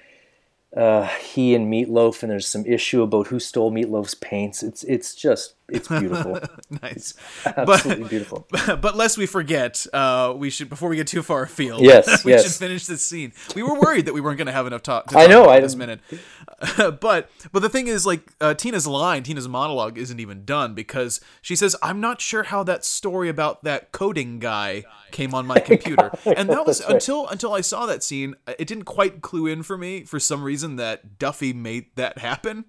uh, 0.76 1.08
he 1.08 1.56
and 1.56 1.72
Meatloaf 1.72 2.22
and 2.22 2.32
there's 2.32 2.48
some 2.48 2.66
issue 2.66 3.02
about 3.02 3.28
who 3.28 3.40
stole 3.40 3.72
Meatloaf's 3.72 4.16
paints. 4.16 4.62
It's 4.62 4.84
it's 4.84 5.16
just 5.16 5.56
it's 5.70 5.88
beautiful, 5.88 6.40
nice. 6.82 7.16
absolutely 7.46 8.08
beautiful. 8.08 8.48
but 8.52 8.96
lest 8.96 9.18
we 9.18 9.26
forget, 9.26 9.86
uh, 9.94 10.34
we 10.36 10.50
should 10.50 10.70
before 10.70 10.90
we 10.90 10.96
get 10.96 11.08
too 11.08 11.24
far 11.24 11.44
afield. 11.44 11.82
Yes, 11.82 12.24
we 12.26 12.32
yes. 12.32 12.44
should 12.44 12.54
finish 12.54 12.86
this 12.86 13.04
scene. 13.04 13.34
We 13.56 13.64
were 13.64 13.80
worried 13.80 14.06
that 14.06 14.14
we 14.14 14.22
weren't 14.22 14.38
going 14.38 14.48
to 14.48 14.54
have 14.54 14.68
enough 14.68 14.84
talk. 14.84 15.08
To 15.08 15.18
I 15.18 15.28
know, 15.28 15.50
I- 15.50 15.60
this 15.60 15.76
minute. 15.76 16.02
but 16.78 17.30
but 17.52 17.62
the 17.62 17.70
thing 17.70 17.88
is, 17.88 18.06
like 18.06 18.32
uh, 18.40 18.54
Tina's 18.54 18.86
line, 18.86 19.24
Tina's 19.24 19.48
monologue 19.48 19.98
isn't 19.98 20.20
even 20.20 20.46
done 20.46 20.74
because 20.74 21.20
she 21.42 21.56
says, 21.56 21.76
"I'm 21.82 22.00
not 22.00 22.22
sure 22.22 22.44
how 22.44 22.64
that 22.64 22.86
story 22.86 23.28
about 23.28 23.64
that 23.64 23.92
coding 23.92 24.40
guy 24.40 24.84
came 25.12 25.34
on 25.34 25.46
my 25.46 25.60
computer," 25.60 26.12
and 26.26 26.50
that 26.50 26.66
was 26.66 26.82
right. 26.82 26.94
until 26.94 27.28
until 27.28 27.54
I 27.54 27.62
saw 27.62 27.86
that 27.88 28.04
scene. 28.04 28.36
It 28.48 28.68
didn't 28.68 28.86
quite 28.86 29.22
clue 29.22 29.48
in 29.48 29.64
for 29.64 29.78
me 29.78 30.04
for 30.04 30.20
some 30.20 30.44
reason 30.44 30.76
that 30.76 31.18
Duffy 31.18 31.54
made 31.54 31.88
that 31.96 32.20
happen. 32.20 32.66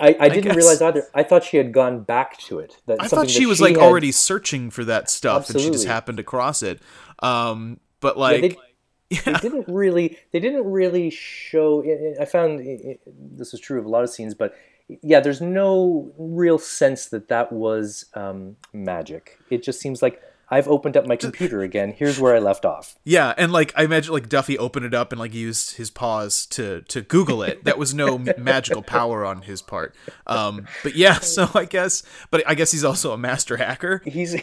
I, 0.00 0.16
I 0.18 0.28
didn't 0.28 0.44
guess. 0.44 0.56
realize 0.56 0.80
either. 0.82 1.06
I 1.14 1.22
thought 1.22 1.44
she 1.44 1.56
had 1.56 1.72
gone 1.72 2.02
back 2.02 2.38
to 2.38 2.58
it. 2.58 2.76
That 2.86 3.02
I 3.02 3.08
thought 3.08 3.28
she 3.30 3.46
was 3.46 3.60
like 3.60 3.76
had- 3.76 3.82
already 3.84 4.12
searching 4.12 4.70
for 4.70 4.84
that 4.84 5.10
stuff, 5.10 5.50
and 5.50 5.60
she 5.60 5.70
just 5.70 5.86
happened 5.86 6.18
across 6.18 6.62
it. 6.62 6.80
Um, 7.20 7.80
but 8.00 8.16
like, 8.18 8.40
they- 9.10 9.20
They 9.24 9.32
didn't 9.34 9.66
really. 9.68 10.16
They 10.32 10.38
didn't 10.38 10.64
really 10.70 11.10
show. 11.10 11.82
I 11.84 12.22
I 12.22 12.24
found 12.24 12.60
this 13.06 13.52
is 13.52 13.58
true 13.60 13.78
of 13.80 13.84
a 13.84 13.88
lot 13.88 14.04
of 14.04 14.10
scenes, 14.10 14.34
but 14.34 14.54
yeah, 15.02 15.18
there's 15.20 15.40
no 15.40 16.12
real 16.16 16.58
sense 16.58 17.06
that 17.06 17.28
that 17.28 17.52
was 17.52 18.06
um, 18.14 18.56
magic. 18.72 19.36
It 19.50 19.62
just 19.64 19.80
seems 19.80 20.00
like 20.00 20.22
I've 20.50 20.66
opened 20.66 20.96
up 20.96 21.06
my 21.06 21.14
computer 21.16 21.62
again. 21.62 21.92
Here's 21.96 22.18
where 22.18 22.34
I 22.34 22.40
left 22.40 22.64
off. 22.64 22.96
Yeah, 23.04 23.32
and 23.38 23.52
like 23.52 23.72
I 23.76 23.84
imagine, 23.84 24.12
like 24.12 24.28
Duffy 24.28 24.58
opened 24.58 24.84
it 24.86 24.94
up 24.94 25.12
and 25.12 25.18
like 25.20 25.32
used 25.32 25.76
his 25.76 25.90
paws 25.90 26.44
to 26.46 26.82
to 26.88 27.02
Google 27.02 27.42
it. 27.42 27.64
That 27.64 27.78
was 27.78 27.94
no 27.94 28.18
magical 28.38 28.82
power 28.82 29.24
on 29.24 29.42
his 29.42 29.62
part. 29.62 29.94
Um, 30.26 30.66
but 30.82 30.94
yeah, 30.96 31.14
so 31.20 31.48
I 31.54 31.64
guess, 31.66 32.02
but 32.30 32.42
I 32.48 32.54
guess 32.54 32.72
he's 32.72 32.84
also 32.84 33.12
a 33.12 33.18
master 33.18 33.58
hacker. 33.58 34.02
He's 34.04 34.34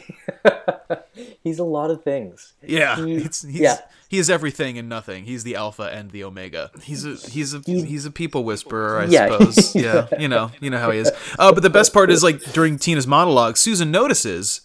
he's 1.43 1.59
a 1.59 1.63
lot 1.63 1.91
of 1.91 2.03
things. 2.03 2.53
Yeah, 2.65 2.95
He- 3.03 3.15
it's, 3.17 3.41
he's, 3.43 3.59
yeah. 3.59 3.77
he 4.07 4.17
is 4.17 4.29
everything 4.29 4.77
and 4.77 4.87
nothing. 4.87 5.25
He's 5.25 5.43
the 5.43 5.55
alpha 5.55 5.83
and 5.83 6.11
the 6.11 6.23
omega. 6.23 6.71
He's 6.83 7.05
a 7.05 7.15
he's 7.15 7.53
a 7.53 7.59
he's 7.65 8.05
a 8.05 8.11
people 8.11 8.43
whisperer, 8.43 8.99
I 8.99 9.05
Yeah. 9.05 9.29
suppose. 9.29 9.75
Yeah, 9.75 10.07
you 10.19 10.27
know, 10.27 10.51
you 10.59 10.69
know 10.69 10.79
how 10.79 10.91
he 10.91 10.99
is. 10.99 11.11
Uh, 11.37 11.51
but 11.53 11.63
the 11.63 11.69
best 11.69 11.93
part 11.93 12.09
is 12.11 12.23
like 12.23 12.39
during 12.53 12.77
Tina's 12.77 13.07
monologue, 13.07 13.57
Susan 13.57 13.91
notices, 13.91 14.61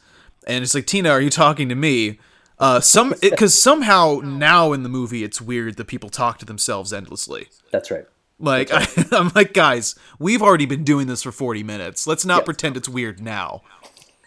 and 0.46 0.62
it's 0.62 0.74
like, 0.74 0.86
Tina, 0.86 1.10
are 1.10 1.20
you 1.20 1.30
talking 1.30 1.68
to 1.68 1.74
me? 1.74 2.18
Uh, 2.58 2.78
some 2.80 3.14
because 3.20 3.60
somehow 3.60 4.20
now 4.24 4.72
in 4.72 4.82
the 4.84 4.88
movie 4.88 5.24
it's 5.24 5.40
weird 5.40 5.76
that 5.76 5.86
people 5.86 6.08
talk 6.10 6.38
to 6.38 6.44
themselves 6.44 6.92
endlessly. 6.92 7.48
That's 7.72 7.90
right. 7.90 8.04
Like 8.38 8.70
I, 8.72 8.86
I'm 9.12 9.30
like, 9.34 9.52
guys, 9.52 9.94
we've 10.18 10.42
already 10.42 10.66
been 10.66 10.84
doing 10.84 11.06
this 11.06 11.22
for 11.22 11.32
40 11.32 11.62
minutes. 11.62 12.06
Let's 12.06 12.24
not 12.24 12.44
pretend 12.44 12.76
it's 12.76 12.88
weird 12.88 13.20
now. 13.20 13.62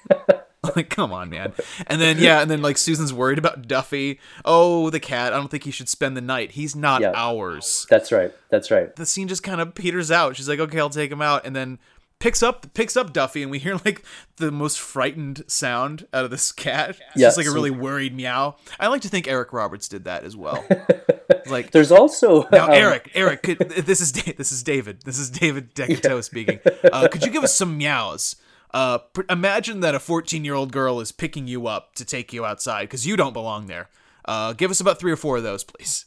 like, 0.75 0.89
come 0.89 1.11
on, 1.13 1.29
man. 1.29 1.53
And 1.87 2.01
then 2.01 2.17
yeah, 2.17 2.41
and 2.41 2.49
then 2.49 2.61
like 2.61 2.77
Susan's 2.77 3.13
worried 3.13 3.37
about 3.37 3.67
Duffy. 3.67 4.19
Oh, 4.43 4.89
the 4.89 4.99
cat. 4.99 5.31
I 5.33 5.37
don't 5.37 5.49
think 5.49 5.63
he 5.63 5.71
should 5.71 5.89
spend 5.89 6.17
the 6.17 6.21
night. 6.21 6.51
He's 6.51 6.75
not 6.75 7.01
Yeah. 7.01 7.11
ours. 7.15 7.85
That's 7.89 8.11
right. 8.11 8.33
That's 8.49 8.71
right. 8.71 8.95
The 8.95 9.05
scene 9.05 9.27
just 9.27 9.43
kind 9.43 9.61
of 9.61 9.75
peters 9.75 10.11
out. 10.11 10.35
She's 10.35 10.49
like, 10.49 10.59
okay, 10.59 10.79
I'll 10.79 10.89
take 10.89 11.11
him 11.11 11.21
out, 11.21 11.45
and 11.45 11.55
then 11.55 11.79
picks 12.19 12.41
up 12.41 12.73
picks 12.73 12.97
up 12.97 13.13
Duffy, 13.13 13.41
and 13.41 13.51
we 13.51 13.59
hear 13.59 13.79
like 13.85 14.03
the 14.37 14.51
most 14.51 14.79
frightened 14.79 15.43
sound 15.47 16.07
out 16.13 16.25
of 16.25 16.31
this 16.31 16.51
cat. 16.51 16.91
It's 16.91 16.99
Yeah, 17.15 17.27
just 17.27 17.37
like 17.37 17.47
a 17.47 17.51
really 17.51 17.71
worried 17.71 18.15
meow. 18.15 18.55
I 18.79 18.87
like 18.87 19.01
to 19.01 19.09
think 19.09 19.27
Eric 19.27 19.53
Roberts 19.53 19.87
did 19.87 20.05
that 20.05 20.23
as 20.23 20.35
well. 20.35 20.65
like 21.47 21.71
There's 21.71 21.91
also 21.91 22.47
now, 22.51 22.65
um, 22.65 22.71
Eric, 22.71 23.11
Eric, 23.13 23.43
could, 23.43 23.59
this 23.85 24.01
is 24.01 24.11
this 24.11 24.51
is 24.51 24.63
David. 24.63 25.01
This 25.03 25.19
is 25.19 25.29
David 25.29 25.75
DeCoteau 25.75 26.23
speaking. 26.23 26.59
Uh, 26.91 27.07
could 27.07 27.23
you 27.23 27.31
give 27.31 27.43
us 27.43 27.55
some 27.55 27.77
meows? 27.77 28.35
Uh, 28.73 28.97
pr- 28.97 29.21
imagine 29.29 29.79
that 29.79 29.95
a 29.95 29.99
14 29.99 30.43
year 30.43 30.53
old 30.53 30.71
girl 30.71 30.99
is 30.99 31.11
picking 31.11 31.47
you 31.47 31.67
up 31.67 31.95
to 31.95 32.03
take 32.03 32.33
you 32.33 32.45
outside 32.45 32.83
because 32.83 33.07
you 33.07 33.15
don't 33.15 33.33
belong 33.33 33.67
there. 33.67 33.89
Uh, 34.25 34.53
give 34.53 34.71
us 34.71 34.81
about 34.81 34.99
three 34.99 35.11
or 35.11 35.15
four 35.15 35.37
of 35.37 35.43
those, 35.43 35.63
please. 35.63 36.05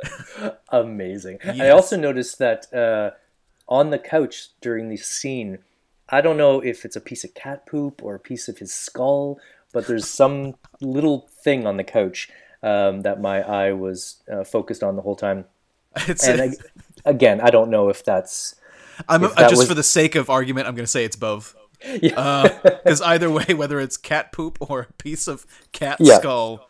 amazing. 0.70 1.38
I 1.44 1.68
also 1.68 1.96
noticed 1.96 2.38
that 2.38 2.72
uh, 2.74 3.16
on 3.72 3.88
the 3.90 3.98
couch 3.98 4.48
during 4.60 4.88
the 4.90 4.96
scene, 4.98 5.58
I 6.10 6.20
don't 6.20 6.36
know 6.36 6.60
if 6.60 6.84
it's 6.84 6.94
a 6.96 7.00
piece 7.00 7.24
of 7.24 7.32
cat 7.34 7.64
poop 7.66 8.02
or 8.04 8.14
a 8.14 8.20
piece 8.20 8.46
of 8.48 8.58
his 8.58 8.72
skull, 8.72 9.38
but 9.72 9.86
there's 9.86 10.06
some 10.06 10.54
little 10.82 11.26
thing 11.42 11.66
on 11.66 11.78
the 11.78 11.84
couch 11.84 12.28
um, 12.62 13.00
that 13.02 13.20
my 13.20 13.40
eye 13.42 13.72
was 13.72 14.22
uh, 14.30 14.44
focused 14.44 14.82
on 14.82 14.96
the 14.96 15.02
whole 15.02 15.16
time. 15.16 15.46
It's, 16.08 16.26
And 16.26 16.40
I, 16.42 16.50
again, 17.04 17.40
I 17.40 17.50
don't 17.50 17.70
know 17.70 17.88
if 17.88 18.04
that's 18.04 18.54
I'm 19.08 19.24
if 19.24 19.30
uh, 19.32 19.34
that 19.34 19.48
just 19.50 19.60
was- 19.60 19.68
for 19.68 19.74
the 19.74 19.82
sake 19.82 20.14
of 20.14 20.28
argument, 20.28 20.68
I'm 20.68 20.74
going 20.74 20.84
to 20.84 20.90
say 20.98 21.04
it's 21.04 21.16
both. 21.16 21.54
Because 22.00 23.00
either 23.12 23.30
way, 23.30 23.54
whether 23.54 23.80
it's 23.80 23.96
cat 23.96 24.32
poop 24.32 24.58
or 24.60 24.80
a 24.90 24.92
piece 24.94 25.26
of 25.28 25.46
cat 25.72 25.96
Yeah. 25.98 26.18
skull, 26.18 26.68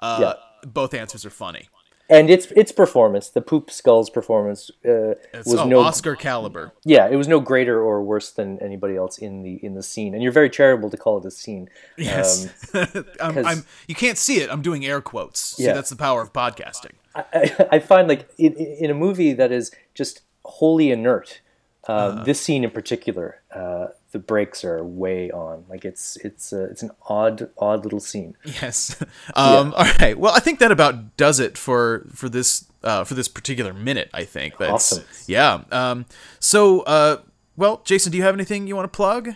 uh, 0.00 0.34
both 0.66 0.92
answers 0.94 1.24
are 1.26 1.30
funny. 1.30 1.68
And 2.12 2.30
its 2.30 2.46
its 2.52 2.70
performance, 2.72 3.30
the 3.30 3.40
poop 3.40 3.70
skull's 3.70 4.10
performance, 4.10 4.70
uh, 4.84 5.14
was 5.46 5.54
oh, 5.60 5.64
no 5.66 5.80
Oscar 5.80 6.14
caliber. 6.14 6.72
yeah, 6.84 7.08
it 7.08 7.16
was 7.16 7.26
no 7.26 7.40
greater 7.40 7.80
or 7.80 8.02
worse 8.02 8.30
than 8.30 8.58
anybody 8.60 8.96
else 8.96 9.18
in 9.18 9.42
the 9.42 9.54
in 9.64 9.74
the 9.74 9.82
scene. 9.82 10.14
And 10.14 10.22
you're 10.22 10.32
very 10.32 10.50
charitable 10.50 10.90
to 10.90 10.96
call 10.96 11.18
it 11.18 11.24
a 11.24 11.30
scene. 11.30 11.68
Yes, 11.98 12.48
Um, 12.74 13.04
I'm, 13.20 13.46
I'm. 13.46 13.64
You 13.88 13.94
can't 13.94 14.18
see 14.18 14.38
it. 14.40 14.50
I'm 14.50 14.62
doing 14.62 14.86
air 14.86 15.00
quotes. 15.00 15.40
See, 15.40 15.64
Yeah. 15.64 15.72
that's 15.74 15.90
the 15.90 15.96
power 15.96 16.22
of 16.22 16.32
podcasting. 16.32 16.92
I, 17.14 17.66
I 17.72 17.78
find 17.78 18.08
like 18.08 18.28
in, 18.38 18.54
in 18.54 18.90
a 18.90 18.94
movie 18.94 19.34
that 19.34 19.52
is 19.52 19.70
just 19.94 20.22
wholly 20.44 20.90
inert, 20.90 21.41
uh, 21.88 21.92
Uh-huh. 21.92 22.24
this 22.24 22.40
scene 22.40 22.64
in 22.64 22.70
particular, 22.70 23.40
uh, 23.54 23.88
the 24.12 24.18
brakes 24.18 24.64
are 24.64 24.84
way 24.84 25.30
on. 25.30 25.64
Like 25.68 25.84
it's 25.84 26.16
it's 26.18 26.52
uh, 26.52 26.68
it's 26.70 26.82
an 26.82 26.90
odd 27.08 27.48
odd 27.58 27.84
little 27.84 28.00
scene. 28.00 28.36
Yes. 28.44 28.96
Um, 29.34 29.72
All 29.76 29.86
right. 30.00 30.18
Well, 30.18 30.32
I 30.34 30.40
think 30.40 30.58
that 30.60 30.70
about 30.70 31.16
does 31.16 31.40
it 31.40 31.56
for 31.58 32.06
for 32.14 32.28
this 32.28 32.66
uh, 32.84 33.04
for 33.04 33.14
this 33.14 33.28
particular 33.28 33.72
minute. 33.72 34.10
I 34.14 34.24
think 34.24 34.58
that's 34.58 34.92
Awesome. 34.92 35.04
yeah. 35.26 35.62
Um, 35.72 36.06
so, 36.40 36.80
uh, 36.82 37.16
well, 37.56 37.80
Jason, 37.84 38.12
do 38.12 38.18
you 38.18 38.24
have 38.24 38.34
anything 38.34 38.66
you 38.66 38.76
want 38.76 38.92
to 38.92 38.96
plug? 38.96 39.30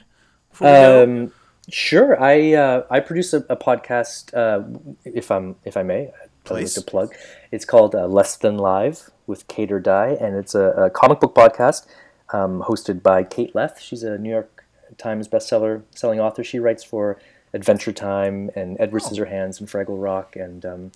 before 0.50 0.66
we 0.68 0.72
go? 0.72 1.02
Um, 1.04 1.32
sure, 1.70 2.20
I 2.22 2.52
uh, 2.54 2.86
I 2.90 3.00
produce 3.00 3.32
a, 3.34 3.38
a 3.48 3.56
podcast. 3.56 4.32
Uh, 4.34 4.78
if 5.04 5.30
I'm 5.30 5.56
if 5.64 5.76
I 5.76 5.82
may, 5.82 6.06
like 6.06 6.30
Please. 6.44 6.74
to 6.74 6.82
plug. 6.82 7.14
It's 7.50 7.64
called 7.64 7.94
uh, 7.94 8.06
Less 8.06 8.36
Than 8.36 8.56
Live 8.58 9.10
with 9.26 9.46
Kate 9.48 9.72
or 9.72 9.80
Die, 9.80 10.16
and 10.20 10.36
it's 10.36 10.54
a, 10.54 10.86
a 10.86 10.90
comic 10.90 11.20
book 11.20 11.34
podcast 11.34 11.86
um, 12.32 12.62
hosted 12.62 13.02
by 13.02 13.22
Kate 13.22 13.54
Leth. 13.54 13.80
She's 13.80 14.02
a 14.02 14.18
New 14.18 14.30
York 14.30 14.64
Times 14.98 15.28
bestseller 15.28 15.82
selling 15.94 16.20
author. 16.20 16.44
She 16.44 16.58
writes 16.58 16.84
for 16.84 17.18
Adventure 17.52 17.92
Time 17.92 18.50
and 18.54 18.76
Edward 18.78 19.02
Scissorhands 19.02 19.60
and 19.60 19.68
Fraggle 19.68 20.00
Rock, 20.02 20.36
and 20.36 20.64
um, 20.64 20.92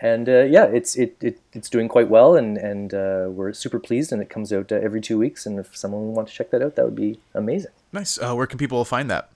and 0.00 0.28
uh, 0.28 0.42
yeah, 0.42 0.64
it's 0.64 0.96
it, 0.96 1.16
it 1.20 1.40
it's 1.52 1.70
doing 1.70 1.88
quite 1.88 2.08
well, 2.08 2.36
and 2.36 2.58
and 2.58 2.92
uh, 2.92 3.26
we're 3.30 3.52
super 3.52 3.78
pleased. 3.78 4.12
And 4.12 4.20
it 4.20 4.28
comes 4.28 4.52
out 4.52 4.70
uh, 4.70 4.76
every 4.76 5.00
two 5.00 5.18
weeks. 5.18 5.46
And 5.46 5.58
if 5.58 5.76
someone 5.76 6.14
wants 6.14 6.32
to 6.32 6.38
check 6.38 6.50
that 6.50 6.62
out, 6.62 6.76
that 6.76 6.84
would 6.84 6.96
be 6.96 7.20
amazing. 7.34 7.72
Nice. 7.92 8.18
Uh, 8.18 8.34
where 8.34 8.46
can 8.46 8.58
people 8.58 8.84
find 8.84 9.10
that? 9.10 9.30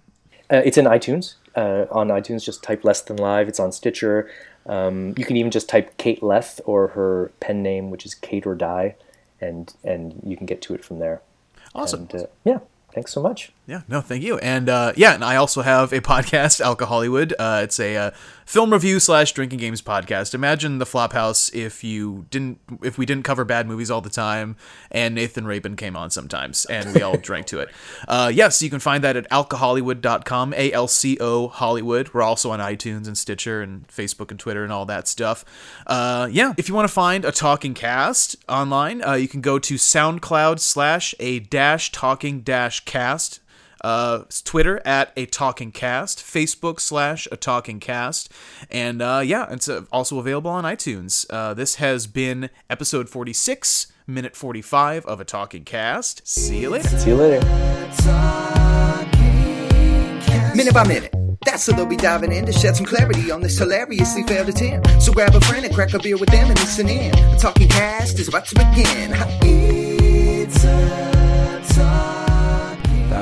Uh, 0.52 0.62
it's 0.64 0.76
in 0.76 0.84
iTunes. 0.84 1.34
Uh, 1.54 1.86
on 1.90 2.08
iTunes, 2.08 2.44
just 2.44 2.62
type 2.62 2.84
Less 2.84 3.00
Than 3.00 3.16
Live. 3.16 3.48
It's 3.48 3.60
on 3.60 3.72
Stitcher. 3.72 4.30
Um, 4.66 5.14
you 5.16 5.24
can 5.24 5.36
even 5.36 5.50
just 5.50 5.68
type 5.68 5.96
Kate 5.96 6.22
Leth 6.22 6.60
or 6.64 6.88
her 6.88 7.32
pen 7.40 7.62
name, 7.62 7.90
which 7.90 8.04
is 8.04 8.14
Kate 8.14 8.46
or 8.46 8.54
Die, 8.54 8.94
and 9.40 9.72
and 9.84 10.20
you 10.24 10.36
can 10.36 10.46
get 10.46 10.62
to 10.62 10.74
it 10.74 10.84
from 10.84 10.98
there. 10.98 11.22
Awesome. 11.74 12.08
And 12.10 12.22
uh, 12.22 12.26
yeah, 12.44 12.58
thanks 12.92 13.12
so 13.12 13.22
much. 13.22 13.52
Yeah, 13.66 13.82
no, 13.88 14.00
thank 14.00 14.22
you. 14.22 14.38
And 14.38 14.68
uh, 14.68 14.92
yeah, 14.96 15.14
and 15.14 15.24
I 15.24 15.36
also 15.36 15.62
have 15.62 15.92
a 15.92 16.00
podcast, 16.12 16.60
Alcohollywood. 16.64 17.32
Uh, 17.38 17.60
it's 17.64 17.78
a 17.78 17.96
uh, 17.96 18.10
film 18.50 18.72
review 18.72 18.98
slash 18.98 19.30
drinking 19.30 19.60
games 19.60 19.80
podcast. 19.80 20.34
Imagine 20.34 20.78
the 20.78 20.84
Flophouse 20.84 21.54
if 21.54 21.84
you 21.84 22.26
didn't, 22.30 22.58
if 22.82 22.98
we 22.98 23.06
didn't 23.06 23.22
cover 23.22 23.44
bad 23.44 23.68
movies 23.68 23.92
all 23.92 24.00
the 24.00 24.10
time, 24.10 24.56
and 24.90 25.14
Nathan 25.14 25.46
Rabin 25.46 25.76
came 25.76 25.94
on 25.96 26.10
sometimes, 26.10 26.64
and 26.64 26.92
we 26.92 27.00
all 27.00 27.16
drank 27.16 27.46
to 27.46 27.60
it. 27.60 27.68
Uh, 28.08 28.30
yes, 28.32 28.60
you 28.62 28.70
can 28.70 28.80
find 28.80 29.04
that 29.04 29.16
at 29.16 29.28
alcohollywood.com, 29.30 30.54
A 30.54 30.72
L 30.72 30.88
C 30.88 31.16
O 31.20 31.48
Hollywood. 31.48 32.12
We're 32.12 32.22
also 32.22 32.50
on 32.50 32.58
iTunes 32.58 33.06
and 33.06 33.16
Stitcher 33.16 33.62
and 33.62 33.86
Facebook 33.88 34.30
and 34.30 34.40
Twitter 34.40 34.64
and 34.64 34.72
all 34.72 34.84
that 34.86 35.06
stuff. 35.06 35.44
Uh, 35.86 36.26
yeah, 36.30 36.54
if 36.56 36.68
you 36.68 36.74
want 36.74 36.88
to 36.88 36.92
find 36.92 37.24
a 37.24 37.30
talking 37.30 37.74
cast 37.74 38.36
online, 38.48 39.02
uh, 39.02 39.12
you 39.12 39.28
can 39.28 39.40
go 39.42 39.58
to 39.58 39.74
SoundCloud 39.74 40.58
slash 40.60 41.14
a 41.20 41.38
dash 41.40 41.92
talking 41.92 42.40
dash 42.40 42.80
cast 42.84 43.40
uh, 43.82 44.24
Twitter 44.44 44.80
at 44.84 45.12
a 45.16 45.26
talking 45.26 45.72
cast, 45.72 46.18
Facebook 46.18 46.80
slash 46.80 47.26
a 47.32 47.36
talking 47.36 47.80
cast, 47.80 48.32
and 48.70 49.00
uh, 49.02 49.22
yeah, 49.24 49.46
it's 49.50 49.68
uh, 49.68 49.82
also 49.92 50.18
available 50.18 50.50
on 50.50 50.64
iTunes. 50.64 51.26
Uh, 51.30 51.54
this 51.54 51.76
has 51.76 52.06
been 52.06 52.50
episode 52.68 53.08
46, 53.08 53.92
minute 54.06 54.36
45 54.36 55.06
of 55.06 55.20
a 55.20 55.24
talking 55.24 55.64
cast. 55.64 56.26
See 56.26 56.60
you 56.60 56.70
later. 56.70 56.88
See 56.88 57.10
you 57.10 57.16
later. 57.16 57.40
Minute 60.54 60.74
by 60.74 60.86
minute. 60.86 61.14
That's 61.44 61.66
what 61.66 61.76
they'll 61.76 61.86
be 61.86 61.96
diving 61.96 62.32
in 62.32 62.44
to 62.46 62.52
shed 62.52 62.76
some 62.76 62.84
clarity 62.84 63.30
on 63.30 63.40
this 63.40 63.58
hilariously 63.58 64.24
failed 64.24 64.48
attempt. 64.48 65.00
So 65.00 65.12
grab 65.12 65.34
a 65.34 65.40
friend 65.40 65.64
and 65.64 65.74
crack 65.74 65.94
a 65.94 65.98
beer 65.98 66.18
with 66.18 66.28
them 66.28 66.50
and 66.50 66.58
listen 66.58 66.88
in. 66.88 67.12
The 67.12 67.38
talking 67.40 67.68
cast 67.68 68.18
is 68.18 68.28
about 68.28 68.46
to 68.46 68.54
begin. 68.56 69.12
It's 69.42 70.64
a 70.64 71.62
talking. 71.74 72.09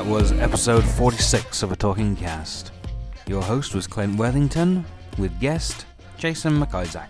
Was 0.08 0.32
episode 0.32 0.84
46 0.84 1.62
of 1.62 1.70
A 1.70 1.76
Talking 1.76 2.16
Cast. 2.16 2.72
Your 3.26 3.42
host 3.42 3.74
was 3.74 3.86
Clint 3.86 4.18
Worthington, 4.18 4.86
with 5.18 5.38
guest 5.38 5.84
Jason 6.16 6.58
McIsaac. 6.58 7.08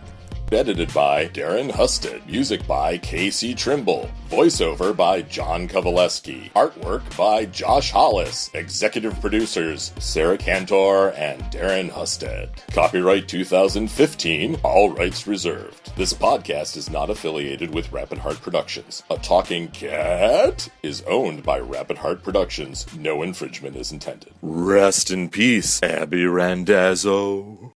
Edited 0.50 0.92
by 0.94 1.28
Darren 1.28 1.70
Husted. 1.70 2.26
Music 2.26 2.66
by 2.66 2.96
Casey 2.96 3.54
Trimble. 3.54 4.10
Voiceover 4.30 4.96
by 4.96 5.20
John 5.20 5.68
Kovaleski. 5.68 6.50
Artwork 6.52 7.14
by 7.18 7.44
Josh 7.44 7.90
Hollis. 7.90 8.50
Executive 8.54 9.20
producers 9.20 9.92
Sarah 9.98 10.38
Cantor 10.38 11.10
and 11.10 11.42
Darren 11.52 11.90
Husted. 11.90 12.48
Copyright 12.72 13.28
2015. 13.28 14.54
All 14.62 14.90
rights 14.90 15.26
reserved. 15.26 15.94
This 15.96 16.14
podcast 16.14 16.78
is 16.78 16.88
not 16.88 17.10
affiliated 17.10 17.74
with 17.74 17.92
Rapid 17.92 18.16
Heart 18.16 18.40
Productions. 18.40 19.02
A 19.10 19.18
Talking 19.18 19.68
Cat 19.68 20.66
is 20.82 21.02
owned 21.02 21.42
by 21.42 21.58
Rapid 21.58 21.98
Heart 21.98 22.22
Productions. 22.22 22.86
No 22.96 23.22
infringement 23.22 23.76
is 23.76 23.92
intended. 23.92 24.32
Rest 24.40 25.10
in 25.10 25.28
peace, 25.28 25.82
Abby 25.82 26.24
Randazzo. 26.24 27.58